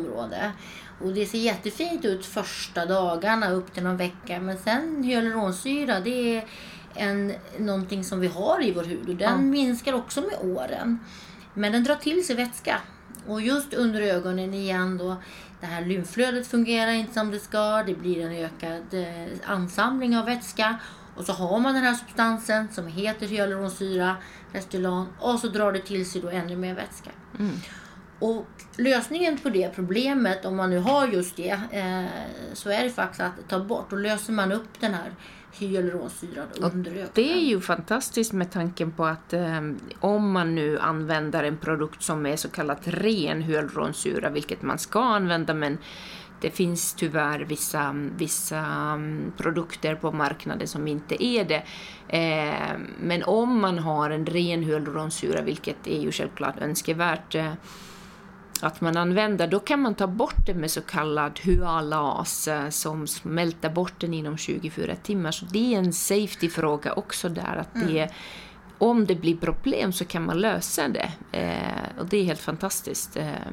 Och 1.02 1.14
det 1.14 1.26
ser 1.26 1.38
jättefint 1.38 2.06
ut 2.06 2.26
första 2.26 2.86
dagarna 2.86 3.52
upp 3.52 3.74
till 3.74 3.84
någon 3.84 3.98
vecka. 3.98 4.40
Men 4.40 4.58
sen 4.58 5.04
hyaluronsyra, 5.04 6.00
det 6.00 6.38
är 6.38 6.46
en, 6.96 7.34
någonting 7.58 8.04
som 8.04 8.20
vi 8.20 8.28
har 8.28 8.64
i 8.64 8.72
vår 8.72 8.84
hud 8.84 9.10
och 9.10 9.16
den 9.16 9.32
ja. 9.32 9.38
minskar 9.38 9.94
också 9.94 10.22
med 10.22 10.56
åren. 10.56 11.00
Men 11.54 11.72
den 11.72 11.84
drar 11.84 11.96
till 11.96 12.26
sig 12.26 12.36
vätska. 12.36 12.82
Och 13.28 13.42
just 13.42 13.74
under 13.74 14.02
ögonen 14.02 14.54
igen 14.54 14.98
då, 14.98 15.16
det 15.62 15.66
här 15.66 15.86
lymflödet 15.86 16.48
fungerar 16.48 16.92
inte 16.92 17.14
som 17.14 17.32
det 17.32 17.40
ska, 17.40 17.84
det 17.84 17.96
blir 17.96 18.26
en 18.26 18.32
ökad 18.32 18.94
eh, 18.94 19.28
ansamling 19.46 20.18
av 20.18 20.26
vätska 20.26 20.80
och 21.16 21.26
så 21.26 21.34
har 21.34 21.60
man 21.60 21.74
den 21.74 21.84
här 21.84 21.94
substansen 21.94 22.68
som 22.72 22.88
heter 22.88 23.28
hyaluronsyra, 23.28 24.16
Restylan 24.52 25.08
och 25.20 25.40
så 25.40 25.48
drar 25.48 25.72
det 25.72 25.80
till 25.80 26.10
sig 26.10 26.22
då 26.22 26.30
ännu 26.30 26.56
mer 26.56 26.76
vätska. 26.76 27.10
Mm. 27.40 27.56
Och 28.26 28.46
lösningen 28.78 29.38
på 29.38 29.50
det 29.50 29.76
problemet, 29.76 30.46
om 30.46 30.56
man 30.56 30.70
nu 30.70 30.80
har 30.80 31.08
just 31.08 31.36
det, 31.36 31.60
eh, 31.72 32.06
så 32.54 32.70
är 32.70 32.84
det 32.84 32.90
faktiskt 32.90 33.22
att 33.22 33.50
ta 33.50 33.60
bort. 33.60 33.90
Då 33.90 33.96
löser 33.96 34.34
man 34.34 34.52
upp 34.52 34.80
den 34.80 34.94
här 34.94 35.12
hyaluronsyran 35.52 36.48
under 36.62 36.92
ögonen. 36.92 37.10
Det 37.14 37.34
är 37.34 37.46
ju 37.46 37.62
fantastiskt 37.62 38.34
med 38.34 38.52
tanken 38.52 38.92
på 38.92 39.06
att 39.06 39.34
eh, 39.34 39.62
om 40.00 40.32
man 40.32 40.56
nu 40.56 40.80
använder 40.80 41.44
en 41.44 41.58
produkt 41.58 42.04
som 42.04 42.26
är 42.26 42.36
så 42.36 42.50
kallat 42.50 42.82
ren 42.84 43.42
hyaluronsyra, 43.42 44.30
vilket 44.30 44.62
man 44.62 44.80
ska 44.80 45.04
använda, 45.04 45.54
men 45.54 45.78
det 46.42 46.52
finns 46.52 46.94
tyvärr 46.94 47.40
vissa, 47.40 47.96
vissa 48.18 48.94
um, 48.94 49.34
produkter 49.38 49.96
på 49.96 50.12
marknaden 50.12 50.68
som 50.68 50.88
inte 50.88 51.24
är 51.24 51.46
det. 51.46 51.64
Eh, 52.08 52.80
men 53.00 53.24
om 53.24 53.62
man 53.62 53.80
har 53.80 54.10
en 54.10 54.26
ren 54.26 54.64
hyaluronsyra, 54.64 55.42
vilket 55.42 55.88
är 55.88 56.00
ju 56.00 56.12
självklart 56.12 56.62
önskvärt, 56.62 57.36
eh, 57.36 57.54
att 58.66 58.82
man 58.82 58.98
använder, 58.98 59.48
då 59.48 59.60
kan 59.60 59.82
man 59.82 59.96
ta 59.96 60.08
bort 60.08 60.46
det 60.46 60.54
med 60.54 60.72
så 60.72 60.82
kallad 60.82 61.40
hyalas 61.44 62.48
eh, 62.48 62.70
som 62.70 63.08
smälter 63.08 63.70
bort 63.70 63.94
den 64.02 64.14
inom 64.14 64.38
24 64.38 64.96
timmar. 64.96 65.32
Så 65.32 65.46
det 65.46 65.74
är 65.74 65.78
en 65.78 65.94
safety-fråga 65.94 66.94
också 66.94 67.30
där. 67.30 67.56
att 67.56 67.74
det, 67.74 68.00
mm. 68.00 68.14
Om 68.78 69.06
det 69.06 69.16
blir 69.16 69.38
problem 69.38 69.94
så 69.94 70.06
kan 70.06 70.26
man 70.26 70.42
lösa 70.42 70.88
det. 70.88 71.12
Eh, 71.32 72.00
och 72.00 72.06
det 72.06 72.18
är 72.18 72.24
helt 72.24 72.42
fantastiskt. 72.42 73.18
Eh. 73.18 73.48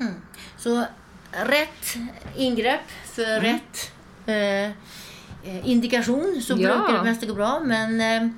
Mm. 0.00 0.14
Så 0.56 0.84
rätt 1.30 1.96
ingrepp 2.36 2.90
för 3.04 3.38
mm. 3.38 3.42
rätt 3.42 3.92
eh, 4.26 5.70
indikation 5.70 6.42
så 6.42 6.52
ja. 6.52 6.56
brukar 6.56 6.92
det 6.92 7.04
mesta 7.04 7.26
gå 7.26 7.34
bra. 7.34 7.60
Men 7.64 8.00
eh, 8.00 8.30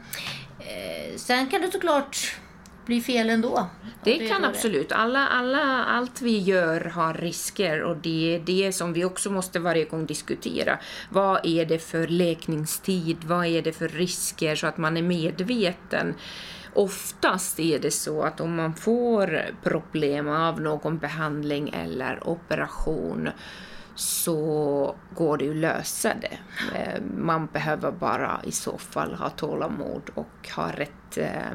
sen 1.17 1.47
kan 1.47 1.63
det 1.63 1.73
såklart 1.73 2.37
bli 2.87 3.01
fel 3.01 3.31
ändå. 3.31 3.67
Det, 4.05 4.19
det 4.19 4.29
kan 4.29 4.45
absolut. 4.45 4.93
Alla, 4.93 5.29
alla, 5.29 5.85
allt 5.85 6.23
vi 6.23 6.39
gör 6.39 6.81
har 6.81 7.15
risker 7.15 7.83
och 7.83 7.97
det 7.97 8.35
är 8.35 8.41
det 8.41 8.73
som 8.73 8.93
vi 8.93 9.05
också 9.05 9.31
måste 9.31 9.59
varje 9.59 9.85
gång 9.85 10.07
diskutera. 10.07 10.79
Vad 11.11 11.47
är 11.47 11.65
det 11.65 11.79
för 11.79 12.07
läkningstid? 12.07 13.17
Vad 13.25 13.47
är 13.47 13.63
det 13.63 13.73
för 13.73 13.89
risker? 13.89 14.55
Så 14.55 14.67
att 14.67 14.79
man 14.79 14.97
är 14.97 15.03
medveten. 15.03 16.15
Oftast 16.75 17.61
är 17.61 17.79
det 17.79 17.91
så 17.91 18.23
att 18.23 18.41
om 18.41 18.57
man 18.57 18.75
får 18.75 19.41
problem 19.63 20.29
av 20.29 20.61
någon 20.61 20.99
behandling 20.99 21.69
eller 21.75 22.29
operation 22.29 23.29
så 23.95 24.97
går 25.15 25.37
det 25.37 25.51
att 25.51 25.57
lösa 25.57 26.13
det. 26.21 26.39
Eh, 26.79 27.03
man 27.19 27.47
behöver 27.47 27.93
bara 27.93 28.41
i 28.45 28.53
så 28.53 28.79
fall 28.79 29.15
ha 29.15 29.31
tålamod 29.31 30.11
och 30.15 30.49
ha 30.57 30.73
rätt 30.73 31.19
eh, 31.19 31.53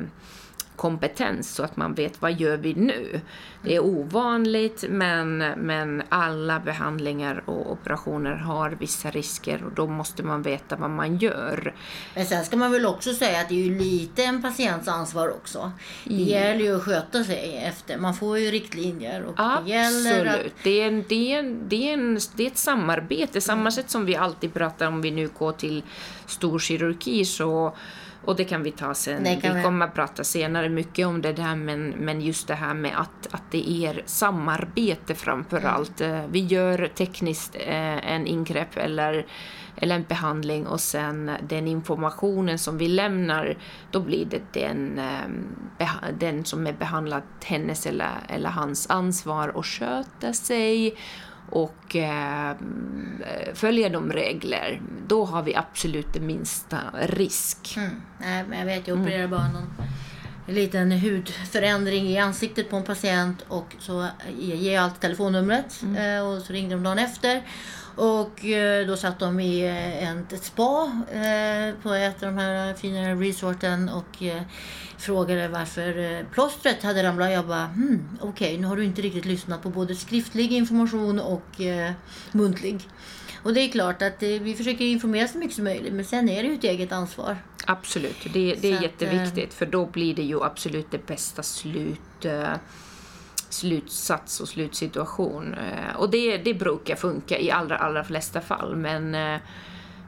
kompetens 0.78 1.56
så 1.56 1.64
att 1.64 1.78
man 1.78 1.94
vet 1.94 2.22
vad 2.22 2.40
gör 2.40 2.58
vi 2.58 2.74
nu. 2.74 3.22
Det 3.64 3.76
är 3.76 3.80
ovanligt 3.80 4.84
men, 4.90 5.38
men 5.38 6.04
alla 6.10 6.60
behandlingar 6.60 7.44
och 7.46 7.72
operationer 7.72 8.36
har 8.36 8.70
vissa 8.70 9.12
risker 9.12 9.64
och 9.64 9.72
då 9.72 9.88
måste 9.88 10.24
man 10.24 10.42
veta 10.42 10.76
vad 10.76 10.90
man 10.90 11.18
gör. 11.18 11.76
Men 12.16 12.26
sen 12.26 12.46
ska 12.46 12.58
man 12.58 12.72
väl 12.72 12.86
också 12.86 13.14
säga 13.14 13.42
att 13.42 13.50
det 13.50 13.56
är 13.56 13.64
ju 13.64 13.80
lite 13.80 14.24
en 14.24 14.42
patients 14.42 14.88
ansvar 14.88 15.30
också. 15.30 15.72
Det 16.04 16.14
ja. 16.14 16.40
gäller 16.40 16.66
ju 16.66 16.76
att 16.76 16.84
sköta 16.84 17.24
sig 17.24 17.64
efter. 17.66 17.98
Man 17.98 18.14
får 18.14 18.40
ju 18.40 18.52
riktlinjer 18.52 19.26
och 19.26 19.34
Absolut. 19.38 19.66
det 19.66 20.10
gäller 20.10 20.26
att... 20.26 20.52
det, 20.64 20.82
är 20.82 20.88
en, 20.88 21.04
det, 21.08 21.34
är 21.34 21.40
en, 21.40 21.70
det, 21.70 21.90
är 21.90 21.94
en, 21.94 22.20
det 22.36 22.44
är 22.44 22.48
ett 22.48 22.58
samarbete. 22.58 23.42
Samma 23.42 23.62
mm. 23.62 23.72
sätt 23.72 23.90
som 23.90 24.06
vi 24.06 24.16
alltid 24.16 24.54
pratar 24.54 24.88
om 24.88 25.02
vi 25.02 25.12
nu 25.12 25.30
går 25.38 25.52
till 25.52 25.84
storkirurgi 26.26 27.26
så 27.26 27.76
och 28.28 28.36
det 28.36 28.46
kan 28.46 28.64
vi 28.64 28.72
ta 28.72 28.94
sen. 28.94 29.24
Vi 29.24 29.64
kommer 29.64 29.86
att 29.86 29.94
prata 29.94 30.24
senare 30.24 30.70
mycket 30.70 31.08
om 31.08 31.22
det 31.22 31.34
där, 31.34 31.56
men, 31.56 31.90
men 31.90 32.22
just 32.22 32.48
det 32.48 32.56
här 32.56 32.74
med 32.74 33.00
att, 33.00 33.34
att 33.34 33.52
det 33.52 33.70
är 33.70 34.02
samarbete 34.06 35.16
framför 35.16 35.58
mm. 35.58 35.74
allt. 35.74 36.02
Eh, 36.02 36.22
vi 36.30 36.40
gör 36.40 36.90
tekniskt 36.96 37.56
eh, 37.56 38.12
en 38.12 38.28
ingrepp 38.28 38.78
eller, 38.78 39.26
eller 39.76 39.96
en 39.96 40.04
behandling 40.04 40.68
och 40.68 40.80
sen 40.80 41.32
den 41.50 41.68
informationen 41.68 42.60
som 42.60 42.78
vi 42.78 42.88
lämnar, 42.88 43.58
då 43.92 44.00
blir 44.00 44.26
det 44.26 44.54
den, 44.54 45.00
eh, 45.80 45.88
den 46.20 46.46
som 46.46 46.68
är 46.68 46.74
behandlad, 46.74 47.22
hennes 47.44 47.86
eller, 47.86 48.12
eller 48.30 48.50
hans 48.50 48.90
ansvar 48.90 49.54
att 49.56 49.66
sköta 49.66 50.34
sig 50.34 50.96
och 51.50 51.96
eh, 51.96 52.56
följer 53.54 53.90
de 53.90 54.12
regler, 54.12 54.82
då 55.08 55.26
har 55.26 55.44
vi 55.44 55.56
absolut 55.56 56.14
det 56.14 56.20
minsta 56.20 56.78
risk. 57.02 57.78
Mm. 57.78 58.02
Nej, 58.20 58.60
jag 58.60 58.66
vet, 58.66 58.88
jag 58.88 59.00
opererar 59.00 59.20
mm. 59.20 59.32
bara 59.32 59.48
någon 59.48 59.74
liten 60.48 60.92
hudförändring 60.92 62.08
i 62.08 62.18
ansiktet 62.18 62.70
på 62.70 62.76
en 62.76 62.84
patient 62.84 63.46
och 63.48 63.76
så 63.80 64.08
ger 64.40 64.74
jag 64.74 64.84
alltid 64.84 65.00
telefonnumret 65.02 65.82
mm. 65.82 66.18
Eh, 66.18 66.28
och 66.28 66.42
så 66.42 66.54
ringde 66.54 66.76
de 66.76 66.84
dagen 66.84 67.00
efter. 67.00 67.42
Och 67.98 68.46
eh, 68.46 68.88
då 68.88 68.98
satt 68.98 69.20
de 69.20 69.40
i 69.40 69.66
eh, 69.66 70.34
ett 70.34 70.44
spa 70.44 71.02
på 71.84 71.94
ett 71.94 72.24
av 72.24 72.30
de 72.30 72.38
här 72.38 72.74
fina 72.74 73.16
resorten 73.16 73.90
och 73.90 74.22
frågade 74.98 75.48
varför 75.48 75.98
eh, 75.98 76.26
plåstret 76.32 76.84
hade 76.84 77.04
ramlat. 77.04 77.32
Jag 77.32 77.48
bara, 77.48 77.66
hmm, 77.66 78.18
okej, 78.22 78.30
okay, 78.30 78.58
nu 78.58 78.68
har 78.68 78.76
du 78.76 78.84
inte 78.84 79.02
riktigt 79.02 79.26
lyssnat 79.26 79.64
på 79.64 79.70
både 79.70 79.96
skriftlig 79.96 80.52
information 80.52 81.20
och 81.20 81.62
eh, 81.62 81.92
muntlig. 82.32 82.82
Och 83.44 83.54
det 83.54 83.62
är 83.62 83.70
klart 83.70 84.02
att 84.02 84.24
eh, 84.24 84.30
vi 84.30 84.56
försöker 84.56 84.86
informera 84.86 85.28
så 85.28 85.38
mycket 85.38 85.56
som 85.56 85.64
möjligt, 85.64 85.94
men 85.94 86.06
sen 86.06 86.30
är 86.30 86.44
det 86.44 86.50
ju 86.50 86.56
ett 86.56 86.64
eget 86.64 86.92
ansvar. 86.92 87.38
Absolut, 87.66 88.18
det, 88.34 88.56
det 88.56 88.68
är 88.68 88.72
Så 88.72 88.78
att, 88.78 88.84
jätteviktigt 88.84 89.54
för 89.54 89.66
då 89.66 89.86
blir 89.86 90.16
det 90.16 90.24
ju 90.24 90.44
absolut 90.44 90.92
det 90.92 91.08
bästa 91.08 91.44
slut, 91.44 92.26
eh, 92.26 92.54
slutsats 93.54 94.40
och 94.40 94.48
slutsituation. 94.48 95.54
Eh, 95.54 95.96
och 95.98 96.10
det, 96.10 96.38
det 96.38 96.54
brukar 96.54 96.96
funka 96.96 97.40
i 97.40 97.52
allra, 97.52 97.78
allra 97.78 98.04
flesta 98.04 98.42
fall 98.42 98.76
men 98.76 99.16
eh, 99.16 99.40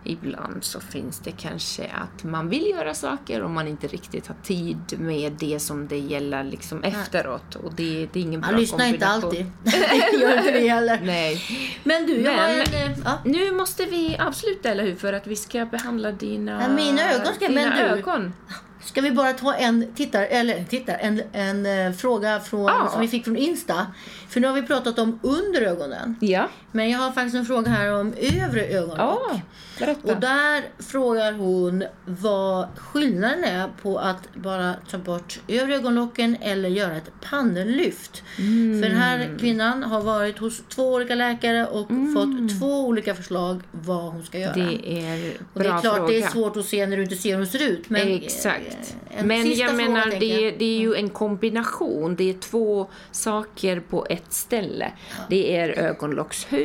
ibland 0.03 0.63
så 0.63 0.79
finns 0.79 1.19
det 1.19 1.31
kanske 1.31 1.83
att 1.87 2.23
man 2.23 2.49
vill 2.49 2.67
göra 2.69 2.93
saker 2.93 3.41
och 3.41 3.49
man 3.49 3.67
inte 3.67 3.87
riktigt 3.87 4.27
har 4.27 4.35
tid 4.43 4.99
med 4.99 5.31
det 5.39 5.59
som 5.59 5.87
det 5.87 5.97
gäller 5.99 6.43
liksom 6.43 6.83
efteråt. 6.83 7.55
Och 7.55 7.73
det, 7.73 8.09
det 8.13 8.19
är 8.19 8.23
ingen 8.23 8.41
bra 8.41 8.51
lyssnar 8.51 8.85
inte 8.85 9.07
alltid. 9.07 9.45
Gör 10.21 10.37
inte 10.37 10.51
det 10.51 10.69
heller. 10.69 10.99
Nej. 11.03 11.41
Men 11.83 12.05
du, 12.05 12.21
jag 12.21 12.33
har 12.33 12.47
en... 12.49 12.59
eh, 12.61 12.97
Ja. 13.05 13.17
Nu 13.25 13.51
måste 13.51 13.85
vi 13.85 14.17
avsluta, 14.17 14.69
eller 14.69 14.83
hur? 14.83 14.95
För 14.95 15.13
att 15.13 15.27
vi 15.27 15.35
ska 15.35 15.65
behandla 15.65 16.11
dina, 16.11 16.61
Ja, 16.61 16.67
mina 16.75 17.11
ögon 17.13 17.33
ska- 17.35 17.47
dina 17.47 17.61
men 17.61 17.77
du- 17.77 17.83
ögon. 17.83 18.33
Ska 18.85 19.01
vi 19.01 19.11
bara 19.11 19.33
ta 19.33 19.53
en 19.55 19.93
tittar, 19.95 20.21
eller 20.21 20.63
tittar, 20.63 20.97
en, 21.01 21.21
en 21.33 21.65
eh, 21.65 21.91
fråga 21.93 22.39
från, 22.39 22.65
Ja. 22.65 22.89
som 22.91 23.01
vi 23.01 23.07
fick 23.07 23.23
från 23.23 23.37
Insta. 23.37 23.87
För 24.29 24.39
nu 24.39 24.47
har 24.47 24.53
vi 24.53 24.61
pratat 24.61 24.99
om 24.99 25.19
under 25.23 25.61
ögonen. 25.61 26.15
Ja. 26.21 26.47
Men 26.71 26.89
jag 26.89 26.99
har 26.99 27.11
faktiskt 27.11 27.35
en 27.35 27.45
fråga 27.45 27.69
här 27.69 27.93
om 27.99 28.13
övre 28.17 28.65
ögonlock. 28.65 28.97
Ja, 28.99 29.41
berätta. 29.79 30.13
Och 30.13 30.19
där 30.21 30.63
frågar 30.83 31.31
hon 31.33 31.83
vad 32.05 32.67
skillnaden 32.77 33.43
är 33.43 33.67
på 33.81 33.97
att 33.99 34.33
bara 34.33 34.73
ta 34.91 34.97
bort 34.97 35.39
övre 35.47 35.75
ögonlocken 35.75 36.37
eller 36.41 36.69
göra 36.69 36.95
ett 36.95 37.11
pannlyft. 37.29 38.23
För 38.35 38.89
den 38.89 38.97
här 38.97 39.37
kvinnan 39.39 39.83
har 39.83 40.01
varit 40.01 40.37
hos 40.37 40.61
två 40.69 40.93
olika 40.93 41.15
läkare 41.15 41.65
och 41.67 41.87
fått 41.87 42.59
två 42.59 42.85
olika 42.87 43.15
förslag 43.15 43.61
vad 43.71 44.11
hon 44.11 44.23
ska 44.23 44.39
göra. 44.39 44.53
Det 44.53 44.89
är 44.99 45.33
bra 45.33 45.37
och 45.53 45.59
det 45.63 45.67
är 45.69 45.81
klart 45.81 45.95
fråga. 45.95 46.07
det 46.07 46.21
är 46.21 46.27
svårt 46.27 46.57
att 46.57 46.65
se 46.65 46.85
när 46.87 46.97
du 46.97 47.03
inte 47.03 47.15
ser 47.15 47.29
hur 47.29 47.37
hon 47.37 47.47
ser 47.47 47.67
ut. 47.71 47.89
Men, 47.89 48.07
Exakt. 48.07 48.95
eh, 49.11 49.19
en 49.19 49.27
Men 49.27 49.51
jag 49.53 49.69
fråga, 49.69 49.73
menar, 49.87 50.01
tänker 50.01 50.19
det, 50.19 50.47
är- 50.47 50.55
det 50.59 50.65
är 50.65 50.79
ju 50.79 50.95
en 50.95 51.09
kombination. 51.09 52.15
Det 52.15 52.29
är 52.29 52.33
två 52.33 52.87
saker 53.11 53.79
på 53.79 54.05
ett 54.09 54.33
ställe. 54.33 54.91
Det 55.29 55.55
är 55.57 55.69
ögonlockshud 55.69 56.58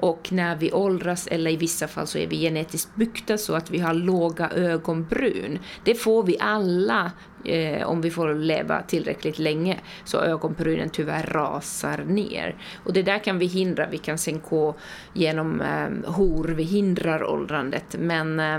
och 0.00 0.32
när 0.32 0.56
vi 0.56 0.72
åldras, 0.72 1.26
eller 1.26 1.50
i 1.50 1.56
vissa 1.56 1.88
fall 1.88 2.06
så 2.06 2.18
är 2.18 2.26
vi 2.26 2.40
genetiskt 2.40 2.94
byggda 2.94 3.38
så 3.38 3.54
att 3.54 3.70
vi 3.70 3.78
har 3.78 3.94
låga 3.94 4.50
ögonbryn. 4.50 5.58
Det 5.84 5.94
får 5.94 6.22
vi 6.22 6.36
alla 6.40 7.12
eh, 7.44 7.88
om 7.88 8.00
vi 8.00 8.10
får 8.10 8.34
leva 8.34 8.82
tillräckligt 8.82 9.38
länge, 9.38 9.80
så 10.04 10.18
ögonbrynen 10.18 10.90
tyvärr 10.90 11.22
rasar 11.22 12.04
ner. 12.04 12.56
Och 12.84 12.92
det 12.92 13.02
där 13.02 13.18
kan 13.18 13.38
vi 13.38 13.46
hindra. 13.46 13.86
Vi 13.90 13.98
kan 13.98 14.18
sen 14.18 14.40
gå 14.48 14.74
genom 15.12 15.60
eh, 15.60 16.12
hor, 16.12 16.44
vi 16.48 16.62
hindrar 16.62 17.24
åldrandet. 17.24 17.96
Men, 17.98 18.40
eh, 18.40 18.58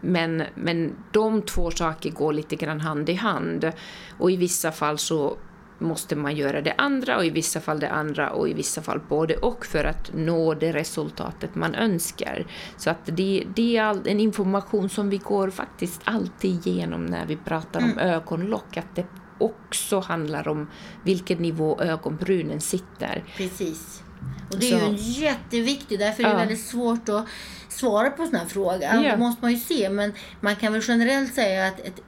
men, 0.00 0.42
men 0.54 0.96
de 1.12 1.42
två 1.42 1.70
saker 1.70 2.10
går 2.10 2.32
lite 2.32 2.56
grann 2.56 2.80
hand 2.80 3.08
i 3.08 3.14
hand. 3.14 3.72
Och 4.18 4.30
i 4.30 4.36
vissa 4.36 4.72
fall 4.72 4.98
så 4.98 5.36
måste 5.78 6.16
man 6.16 6.36
göra 6.36 6.60
det 6.60 6.74
andra 6.78 7.16
och 7.16 7.24
i 7.24 7.30
vissa 7.30 7.60
fall 7.60 7.80
det 7.80 7.90
andra 7.90 8.30
och 8.30 8.48
i 8.48 8.52
vissa 8.52 8.82
fall 8.82 9.00
både 9.08 9.36
och 9.36 9.66
för 9.66 9.84
att 9.84 10.10
nå 10.14 10.54
det 10.54 10.72
resultatet 10.72 11.54
man 11.54 11.74
önskar. 11.74 12.46
Så 12.76 12.90
att 12.90 12.98
det, 13.04 13.44
det 13.56 13.76
är 13.76 13.82
all, 13.82 14.08
en 14.08 14.20
information 14.20 14.88
som 14.88 15.10
vi 15.10 15.18
går 15.18 15.50
faktiskt 15.50 16.00
alltid 16.04 16.66
igenom 16.66 17.06
när 17.06 17.26
vi 17.26 17.36
pratar 17.36 17.80
om 17.82 17.98
ögonlock, 17.98 18.76
att 18.76 18.96
det 18.96 19.06
också 19.38 20.00
handlar 20.00 20.48
om 20.48 20.70
vilken 21.04 21.38
nivå 21.38 21.80
ögonbrynen 21.80 22.60
sitter. 22.60 23.24
Precis. 23.36 24.02
Och 24.50 24.58
det 24.58 24.70
är 24.72 24.78
Så- 24.78 24.84
ju 24.84 24.90
en 24.90 24.96
jätteviktig, 24.96 25.98
därför 25.98 26.22
är 26.22 26.26
det 26.26 26.32
Ja. 26.32 26.38
väldigt 26.38 26.64
svårt 26.66 27.08
att 27.08 27.26
svara 27.68 28.10
på 28.10 28.26
sån 28.26 28.34
här 28.34 28.46
fråga. 28.46 28.94
Ja. 28.94 29.10
Det 29.10 29.16
måste 29.16 29.42
man 29.44 29.50
ju 29.50 29.58
se, 29.58 29.90
men 29.90 30.12
man 30.40 30.56
kan 30.56 30.72
väl 30.72 30.82
generellt 30.88 31.34
säga 31.34 31.66
att 31.66 31.80
ett 31.80 32.00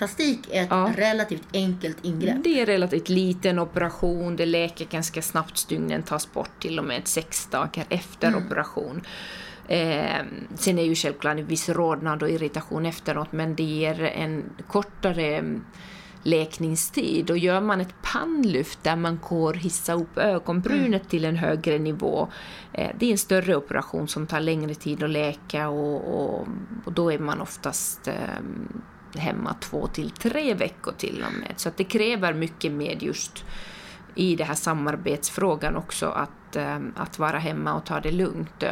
ögonlocksplastik 0.00 0.48
är 0.52 0.62
ett 0.62 0.68
Ja. 0.70 0.92
relativt 0.96 1.48
enkelt 1.52 1.96
ingrepp. 2.02 2.44
Det 2.44 2.60
är 2.60 2.66
relativt 2.66 3.08
liten 3.08 3.58
operation, 3.58 4.36
det 4.36 4.46
läker 4.46 4.84
ganska 4.84 5.22
snabbt, 5.22 5.58
stygnen 5.58 6.02
tas 6.02 6.32
bort 6.32 6.60
till 6.60 6.78
och 6.78 6.84
med 6.84 7.08
sex 7.08 7.46
dagar 7.50 7.84
efter 7.88 8.36
operation. 8.36 9.02
Eh, 9.68 10.24
sen 10.54 10.78
är 10.78 10.84
ju 10.84 10.94
självklart 10.94 11.38
en 11.38 11.46
viss 11.46 11.68
rodnad 11.68 12.22
och 12.22 12.30
irritation 12.30 12.86
efteråt, 12.86 13.32
men 13.32 13.54
det 13.54 13.62
ger 13.62 14.02
en 14.02 14.44
kortare 14.68 15.36
mm, 15.36 15.64
läkningstid. 16.22 17.30
Och 17.30 17.38
gör 17.38 17.60
man 17.60 17.80
ett 17.80 17.94
pannlyft 18.02 18.82
där 18.82 18.96
man 18.96 19.18
går 19.28 19.54
hissa 19.54 19.94
upp 19.94 20.18
ögonbrynet 20.18 21.08
till 21.08 21.24
en 21.24 21.36
högre 21.36 21.78
nivå, 21.78 22.28
eh, 22.72 22.90
det 22.98 23.06
är 23.06 23.10
en 23.10 23.18
större 23.18 23.56
operation 23.56 24.08
som 24.08 24.26
tar 24.26 24.40
längre 24.40 24.74
tid 24.74 25.02
att 25.02 25.10
läka 25.10 25.68
och, 25.68 26.14
och, 26.14 26.48
och 26.84 26.92
då 26.92 27.12
är 27.12 27.18
man 27.18 27.40
oftast 27.40 28.08
eh, 28.08 28.14
hemma 29.16 29.54
två 29.60 29.86
till 29.86 30.10
tre 30.10 30.54
veckor 30.54 30.92
till 30.92 31.24
och 31.26 31.40
med. 31.40 31.52
Så 31.56 31.68
att 31.68 31.76
det 31.76 31.84
kräver 31.84 32.34
mycket 32.34 32.72
med 32.72 33.02
just 33.02 33.44
i 34.14 34.36
det 34.36 34.44
här 34.44 34.54
samarbetsfrågan 34.54 35.76
också 35.76 36.06
att, 36.06 36.56
ehm, 36.56 36.92
att 36.96 37.18
vara 37.18 37.38
hemma 37.38 37.74
och 37.74 37.84
ta 37.84 38.00
det 38.00 38.12
lugnt. 38.12 38.64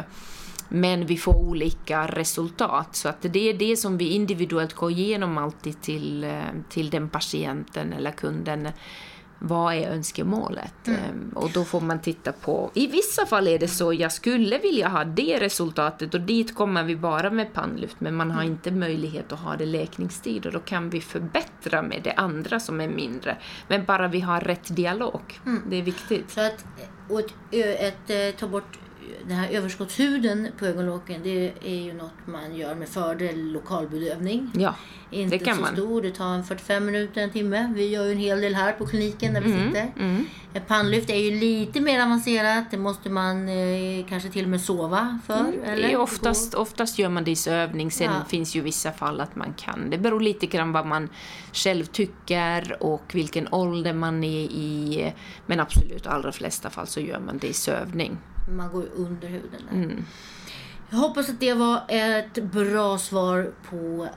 Men 0.68 1.07
vi 1.07 1.16
får 1.16 1.37
olika 1.37 2.07
resultat, 2.07 2.96
så 2.96 3.09
att 3.09 3.22
det 3.22 3.51
är 3.51 3.55
det 3.55 3.77
som 3.77 3.98
vi 3.98 4.09
individuellt 4.09 4.74
går 4.74 4.90
igenom 4.90 5.38
alltid 5.38 5.81
till, 5.81 6.24
ehm, 6.24 6.64
till 6.68 6.90
den 6.90 7.09
patienten 7.09 7.92
eller 7.92 8.11
kunden. 8.11 8.68
Vad 9.40 9.74
är 9.74 9.90
önskemålet? 9.90 10.88
Eh, 10.88 10.94
Och 11.35 11.51
då 11.51 11.64
får 11.64 11.81
man 11.81 12.01
titta 12.01 12.33
på... 12.33 12.70
I 12.74 12.87
vissa 12.87 13.27
fall 13.27 13.48
är 13.48 13.59
det 13.59 13.68
så, 13.68 13.92
jag 13.92 14.12
skulle 14.12 14.59
vilja 14.59 14.88
ha 14.88 15.05
det 15.05 15.38
resultatet 15.40 16.14
och 16.14 16.20
dit 16.20 16.55
kommer 16.55 16.85
vi 16.85 16.96
bara 16.96 17.31
med 17.31 17.55
pannlyft, 17.55 17.96
men 17.98 18.14
man 18.14 18.31
har 18.31 18.42
inte 18.42 18.70
möjlighet 18.70 19.33
att 19.33 19.38
ha 19.40 19.57
det 19.57 19.66
läkningstid 19.66 20.46
och 20.46 20.53
då 20.53 20.59
kan 20.61 20.90
vi 20.90 21.01
förbättra 21.01 21.83
med 21.83 22.01
det 22.05 22.12
andra 22.12 22.61
som 22.61 22.81
är 22.81 22.88
mindre. 22.88 23.37
Men 23.68 23.85
bara 23.85 24.09
vi 24.09 24.20
har 24.20 24.40
rätt 24.40 24.77
dialog, 24.77 25.40
det 25.66 25.77
är 25.77 25.83
viktigt. 25.83 26.31
Så 26.31 26.40
att 26.40 26.64
ett, 27.51 28.11
eh, 28.11 28.38
ta 28.38 28.48
bort 28.48 28.79
den 29.27 29.37
här 29.37 29.49
överskottshuden 29.51 30.49
på 30.59 30.66
ögonlocken, 30.66 31.21
det 31.23 31.53
är 31.64 31.75
ju 31.85 31.92
något 31.92 32.12
man 32.27 32.57
gör 32.57 32.75
med 32.75 32.88
fördel 32.88 33.53
lokalbedövning. 33.53 34.51
Ja, 34.55 34.75
Inte 35.11 35.38
det 35.38 35.44
kan 35.44 35.57
så 35.57 35.62
man. 35.62 35.73
stor, 35.73 36.03
det 36.03 36.11
tar 36.11 36.35
en 36.35 36.44
45 36.44 36.87
minuter, 36.87 37.21
en 37.23 37.31
timme. 37.31 37.73
Vi 37.77 37.88
gör 37.88 38.05
ju 38.05 38.12
en 38.12 38.18
hel 38.18 38.40
del 38.40 38.55
här 38.55 38.73
på 38.73 38.87
kliniken 38.87 39.35
där 39.35 39.40
vi 39.40 39.51
Mm, 39.53 39.66
sitter. 39.68 39.92
Ett 40.55 40.68
pannlyft 40.68 41.11
är 41.11 41.16
ju 41.16 41.40
lite 41.40 41.81
mer 41.81 42.03
avancerat. 42.03 42.64
Det 42.71 42.77
måste 42.79 43.11
man 43.11 43.49
eh, 43.49 44.07
kanske 44.09 44.29
till 44.29 44.44
och 44.44 44.51
med 44.51 44.61
sova 44.61 45.18
för. 45.27 45.53
Det 45.64 45.71
eller? 45.71 45.97
oftast, 45.97 46.55
oftast 46.55 46.99
gör 46.99 47.09
man 47.09 47.25
det 47.25 47.31
i 47.47 47.51
övning, 47.51 47.90
sen 47.90 48.07
Ja. 48.07 48.25
finns 48.29 48.55
ju 48.57 48.61
vissa 48.61 48.92
fall 48.92 49.21
att 49.21 49.37
man 49.37 49.55
kan. 49.57 49.90
Det 49.90 49.99
beror 49.99 50.21
lite 50.21 50.47
grann 50.47 50.73
vad 50.73 50.87
man 50.87 51.09
själv 51.53 51.85
tycker 51.85 52.83
och 52.83 53.11
vilken 53.14 53.49
ålder 53.53 53.92
man 53.92 54.25
är 54.25 54.40
i. 54.44 55.12
Men 55.47 55.61
absolut, 55.61 56.05
i 56.07 56.09
allra 56.09 56.33
flesta 56.33 56.71
fall 56.71 56.87
så 56.87 57.01
gör 57.01 57.21
man 57.21 57.38
det 57.38 57.47
i 57.47 57.53
sövning. 57.53 58.18
Man 58.50 58.72
går 58.72 58.82
ju 58.82 58.88
under 58.88 59.28
huden. 59.28 59.62
Där. 59.70 59.76
Mm. 59.76 60.04
Jag 60.90 60.98
hoppas 60.98 61.28
att 61.28 61.40
det 61.40 61.54
var 61.54 61.82
ett 61.88 62.42
bra 62.42 62.98
svar 62.98 63.52
på 63.70 64.08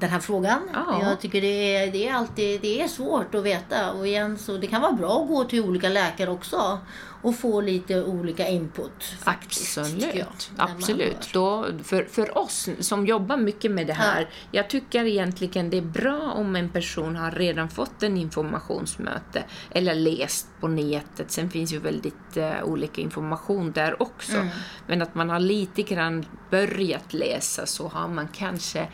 den 0.00 0.10
här 0.10 0.20
frågan. 0.20 0.60
Ja. 0.72 1.00
Jag 1.02 1.20
tycker 1.20 1.40
det 1.40 1.76
är, 1.76 1.92
det 1.92 2.08
är 2.08 2.14
alltid 2.14 2.60
det 2.60 2.82
är 2.82 2.88
svårt 2.88 3.34
att 3.34 3.42
veta. 3.42 3.92
Och 3.92 4.06
igen, 4.06 4.38
så 4.38 4.56
det 4.56 4.66
kan 4.66 4.82
vara 4.82 4.92
bra 4.92 5.22
att 5.22 5.28
gå 5.28 5.44
till 5.44 5.64
olika 5.64 5.88
läkare 5.88 6.30
också 6.30 6.78
och 7.22 7.36
få 7.36 7.60
lite 7.60 8.04
olika 8.04 8.48
input. 8.48 9.04
Faktiskt, 9.20 9.74
tycker 9.74 10.18
jag, 10.18 10.26
Absolut. 10.56 10.76
Absolut. 10.76 11.32
Då, 11.32 11.66
för, 11.84 12.04
för 12.04 12.38
oss 12.38 12.68
som 12.80 13.06
jobbar 13.06 13.36
mycket 13.36 13.70
med 13.70 13.86
det 13.86 13.92
här, 13.92 14.28
jag 14.50 14.70
tycker 14.70 15.04
egentligen 15.04 15.70
det 15.70 15.76
är 15.76 15.82
bra 15.82 16.32
om 16.32 16.56
en 16.56 16.68
person 16.68 17.16
har 17.16 17.30
redan 17.30 17.68
fått 17.68 18.02
en 18.02 18.16
informationsmöte 18.16 19.44
eller 19.70 19.94
läst 19.94 20.48
på 20.60 20.68
nätet. 20.68 21.30
Sen 21.30 21.50
finns 21.50 21.72
ju 21.72 21.78
väldigt 21.78 22.36
eh, 22.36 22.64
olika 22.64 23.00
information 23.00 23.72
där 23.72 24.02
också. 24.02 24.36
Mm. 24.36 24.48
Men 24.86 25.02
att 25.02 25.14
man 25.14 25.30
har 25.30 25.40
lite 25.40 25.82
grann 25.82 26.26
börjat 26.50 27.12
läsa 27.12 27.66
så 27.66 27.88
har 27.88 28.08
man 28.08 28.28
kanske 28.28 28.88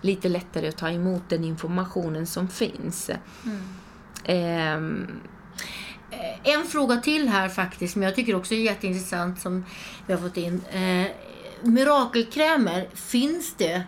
lite 0.00 0.28
lättare 0.28 0.68
att 0.68 0.76
ta 0.76 0.90
emot 0.90 1.22
den 1.28 1.44
informationen 1.44 2.26
som 2.26 2.48
finns. 2.48 3.10
Mm. 3.44 3.62
Ehm, 4.24 5.06
En 6.42 6.66
fråga 6.66 6.96
till 6.96 7.28
här 7.28 7.48
faktiskt, 7.48 7.92
som 7.92 8.02
jag 8.02 8.14
tycker 8.14 8.34
också 8.34 8.54
är 8.54 8.58
jätteintressant 8.58 9.40
som 9.40 9.64
vi 10.06 10.12
har 10.12 10.20
fått 10.20 10.36
in. 10.36 10.62
Eh, 10.72 11.06
mirakelkrämer, 11.62 12.88
finns 12.94 13.54
det 13.54 13.82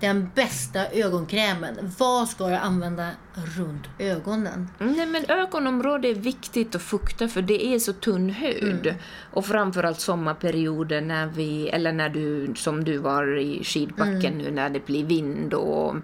den 0.00 0.30
bästa 0.34 0.90
ögonkrämen? 0.90 1.92
Vad 1.98 2.28
ska 2.28 2.50
jag 2.50 2.62
använda 2.62 3.10
runt 3.56 3.88
ögonen? 3.98 4.68
Nej, 4.78 5.06
men 5.06 5.24
ögonområdet 5.28 6.16
är 6.16 6.20
viktigt 6.20 6.74
att 6.74 6.82
fukta 6.82 7.28
för 7.28 7.42
det 7.42 7.66
är 7.66 7.78
så 7.78 7.92
tunn 7.92 8.30
hud. 8.30 8.94
Och 9.32 9.46
framförallt 9.46 10.00
sommarperioder 10.00 11.00
när 11.00 11.26
vi, 11.26 11.68
eller 11.68 11.92
när 11.92 12.08
du, 12.08 12.54
som 12.54 12.84
du 12.84 12.98
var 12.98 13.38
i 13.38 13.64
skidbacken 13.64 14.38
nu, 14.38 14.50
när 14.50 14.70
det 14.70 14.86
blir 14.86 15.04
vind 15.04 15.54
och 15.54 15.96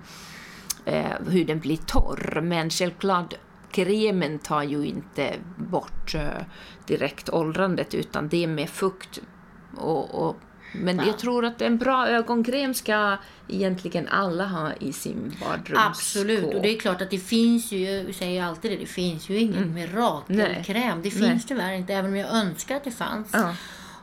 eh, 0.84 1.20
huden 1.28 1.60
blir 1.60 1.76
torr. 1.76 2.40
Men 2.42 2.70
självklart, 2.70 3.34
kremen 3.70 4.38
tar 4.38 4.62
ju 4.62 4.86
inte 4.86 5.34
bort 5.56 6.14
eh, 6.14 6.44
direkt 6.86 7.28
åldrandet 7.28 7.94
utan 7.94 8.28
det 8.28 8.44
är 8.44 8.48
med 8.48 8.68
fukt 8.68 9.20
Och, 9.76 10.26
och, 10.26 10.36
men 10.74 10.96
jag 11.06 11.18
tror 11.18 11.44
att 11.44 11.62
en 11.62 11.78
bra 11.78 12.08
ögonkräm 12.08 12.74
ska 12.74 13.16
egentligen 13.48 14.08
alla 14.08 14.46
ha 14.46 14.72
i 14.80 14.92
sin 14.92 15.32
badrumsskåp. 15.40 15.78
Absolut, 15.90 16.54
och 16.54 16.62
det 16.62 16.68
är 16.76 16.78
klart 16.80 17.02
att 17.02 17.10
det 17.10 17.18
finns 17.18 17.72
ju, 17.72 17.84
jag 17.90 18.14
säger 18.14 18.44
alltid 18.44 18.70
det, 18.70 18.76
det 18.76 18.86
finns 18.86 19.28
ju 19.28 19.38
ingen 19.38 19.62
Mm. 19.62 19.74
mirakelkräm. 19.74 21.02
Det 21.02 21.10
finns 21.10 21.22
Nej. 21.22 21.44
tyvärr 21.48 21.72
inte, 21.72 21.94
även 21.94 22.10
om 22.10 22.16
jag 22.16 22.30
önskar 22.34 22.76
att 22.76 22.84
det 22.84 22.90
fanns. 22.90 23.28
Ja. 23.32 23.54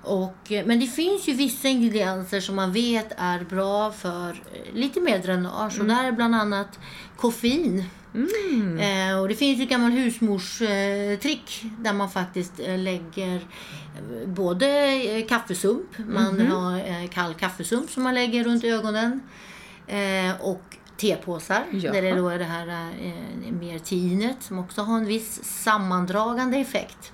Och, 0.04 0.52
eh, 0.52 0.66
men 0.66 0.80
det 0.80 0.88
finns 0.88 1.28
ju 1.28 1.34
vissa 1.34 1.68
ingredienser 1.68 2.40
som 2.40 2.56
man 2.56 2.72
vet 2.74 3.12
är 3.18 3.44
bra 3.44 3.92
för 3.92 4.30
eh, 4.30 4.74
lite 4.74 5.00
mer 5.02 5.20
dränage. 5.20 5.74
Mm. 5.76 5.82
Och 5.82 5.96
där 5.98 6.08
är 6.08 6.12
bland 6.12 6.36
annat 6.36 6.80
koffein. 7.18 7.86
Eh, 8.80 9.20
och 9.20 9.28
det 9.28 9.36
finns 9.36 9.60
ju 9.60 9.64
ett 9.64 9.70
gammalt 9.70 9.96
husmorstrick 9.96 11.62
eh, 11.64 11.70
där 11.80 11.94
man 11.94 12.10
faktiskt 12.10 12.60
eh, 12.60 12.78
lägger 12.78 13.36
eh, 13.36 14.28
både 14.28 14.68
eh, 14.88 15.26
kaffesump, 15.28 15.98
man 15.98 16.36
Mhm. 16.36 16.52
har 16.52 16.78
eh, 16.78 17.08
kall 17.10 17.34
kaffesump 17.34 17.90
som 17.90 18.04
man 18.04 18.14
lägger 18.14 18.44
runt 18.44 18.64
ögonen. 18.64 19.22
Och 20.40 20.62
tepåsar 20.98 21.64
Jaha. 21.72 21.94
där 21.94 22.02
det 22.02 22.16
då 22.16 22.30
är 22.30 22.40
det 22.40 22.46
här 22.46 22.68
eh, 23.02 23.52
mer 23.60 23.80
tinet 23.80 24.38
som 24.44 24.60
också 24.60 24.82
har 24.82 24.98
en 24.98 25.06
viss 25.06 25.44
sammandragande 25.44 26.58
effekt. 26.58 27.14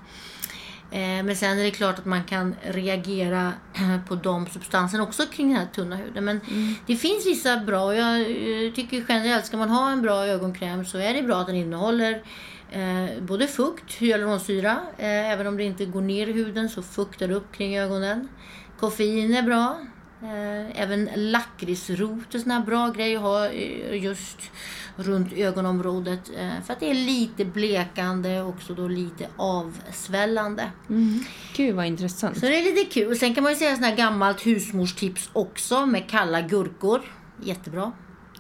Eh, 0.92 1.24
men 1.24 1.36
sen 1.36 1.60
är 1.60 1.64
det 1.64 1.72
klart 1.72 2.00
att 2.00 2.06
man 2.06 2.24
kan 2.24 2.56
reagera 2.64 3.54
på 4.08 4.16
de 4.16 4.48
substanserna 4.48 5.04
också 5.04 5.26
kring 5.26 5.48
den 5.48 5.58
här 5.58 5.68
tunna 5.76 5.96
huden. 5.96 6.26
Men 6.26 6.42
det 6.86 6.96
finns 6.96 7.26
vissa 7.26 7.58
bra, 7.58 7.84
och 7.84 7.96
jag 7.96 8.20
eh, 8.20 8.74
tycker 8.74 9.06
generellt 9.10 9.46
ska 9.46 9.58
man 9.58 9.70
ha 9.70 9.92
en 9.92 10.02
bra 10.02 10.26
ögonkräm 10.26 10.86
så 10.86 10.98
är 10.98 11.14
det 11.14 11.24
bra 11.24 11.36
att 11.36 11.48
den 11.48 11.56
innehåller 11.56 12.22
eh, 12.72 13.22
både 13.22 13.48
fukt, 13.48 13.94
hyaluronsyra, 13.94 14.78
eh, 14.98 15.32
även 15.32 15.48
om 15.48 15.58
det 15.58 15.64
inte 15.64 15.86
går 15.86 16.02
ner 16.02 16.28
i 16.28 16.32
huden 16.34 16.70
så 16.70 16.82
fuktar 16.82 17.28
det 17.28 17.36
upp 17.36 17.52
kring 17.52 17.78
ögonen. 17.78 18.28
Koffein 18.80 19.34
är 19.34 19.42
bra. 19.42 19.78
Eh, 20.22 20.82
även 20.82 21.10
lakritsrot 21.16 22.36
är 22.36 22.40
sån 22.40 22.52
här 22.52 22.60
bra 22.60 22.90
grej 22.90 23.16
att 23.16 23.22
ha 23.22 23.50
eh, 23.50 24.04
just 24.04 24.52
runt 24.98 25.34
ögonområdet. 25.34 26.20
Eh, 26.38 26.64
för 26.66 26.74
att 26.74 26.80
det 26.80 26.90
är 26.90 26.94
lite 26.94 27.46
blekande 27.46 28.42
och 28.42 28.50
också 28.50 28.74
då 28.74 28.88
lite 28.88 29.28
avsvällande. 29.38 30.72
Mm. 30.90 31.24
Gud 31.56 31.76
vad 31.76 31.86
intressant. 31.86 32.40
Så 32.40 32.46
det 32.46 32.58
är 32.60 32.76
lite 32.76 32.94
kul. 32.94 33.18
Sen 33.18 33.36
kan 33.36 33.44
man 33.44 33.54
ju 33.54 33.60
säga 33.60 33.76
sån 33.76 33.84
här 33.84 33.96
gammalt 33.96 34.46
husmorstips 34.46 35.30
också 35.34 35.86
med 35.86 36.10
kalla 36.10 36.42
gurkor. 36.42 37.02
Jättebra. 37.44 37.92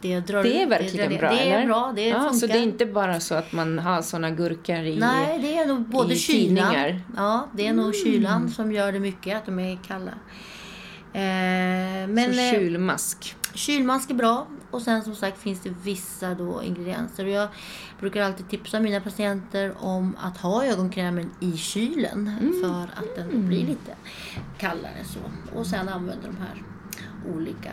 Det, 0.02 0.20
drar 0.20 0.43
Det 0.43 0.62
är 0.62 0.67
verkligen 0.67 1.12
det, 1.12 1.17
bra, 1.17 1.30
Det 1.30 1.39
är 1.39 1.58
eller? 1.58 1.65
bra, 1.65 1.93
det 1.96 2.08
ja, 2.08 2.20
funkar. 2.20 2.34
Så 2.34 2.48
det 2.48 2.54
är 2.54 2.63
inte 2.63 2.86
bara 2.86 3.20
så 3.20 3.36
att 3.36 3.52
man 3.52 3.80
har 3.80 4.02
såna 4.02 4.32
gurkor 4.32 4.76
i... 4.76 4.98
Nej, 5.00 5.39
det 5.39 5.58
är 5.58 5.65
nog 5.65 5.82
både 5.82 6.15
kylan. 6.15 6.46
tidningar. 6.46 6.89
Mm. 6.89 7.02
Ja, 7.15 7.50
det 7.54 7.67
är 7.67 7.74
nog 7.74 7.96
kylan 7.96 8.50
som 8.50 8.72
gör 8.72 8.91
det 8.91 9.00
mycket, 9.00 9.38
att 9.38 9.46
de 9.46 9.60
är 9.60 9.80
kalla. 9.88 10.12
Eh, 11.13 12.08
men 12.08 12.34
så 12.34 12.39
eh, 12.39 12.52
kylmask. 12.52 13.36
kylmask 13.54 14.10
är 14.10 14.13
bra. 14.13 14.48
Och 14.72 14.82
sen 14.82 15.04
som 15.04 15.16
sagt 15.16 15.40
finns 15.40 15.60
det 15.60 15.70
vissa 15.84 16.34
då 16.34 16.64
ingredienser. 16.64 17.26
Och 17.26 17.32
jag 17.32 17.50
brukar 18.00 18.22
alltid 18.22 18.50
tipsa 18.50 18.80
mina 18.80 19.02
patienter 19.02 19.74
om 19.80 20.16
att 20.20 20.38
ha 20.38 20.66
ögonkrämen 20.66 21.32
i 21.40 21.58
kylen. 21.58 22.38
Mm. 22.42 22.62
För 22.62 22.84
att 22.84 23.16
den 23.16 23.48
blir 23.48 23.68
lite 23.68 23.96
kallare 24.58 25.04
så. 25.06 25.20
Och 25.60 25.68
sen 25.68 25.90
använda 25.90 26.28
de 26.28 26.38
här 26.38 26.64
olika 27.36 27.72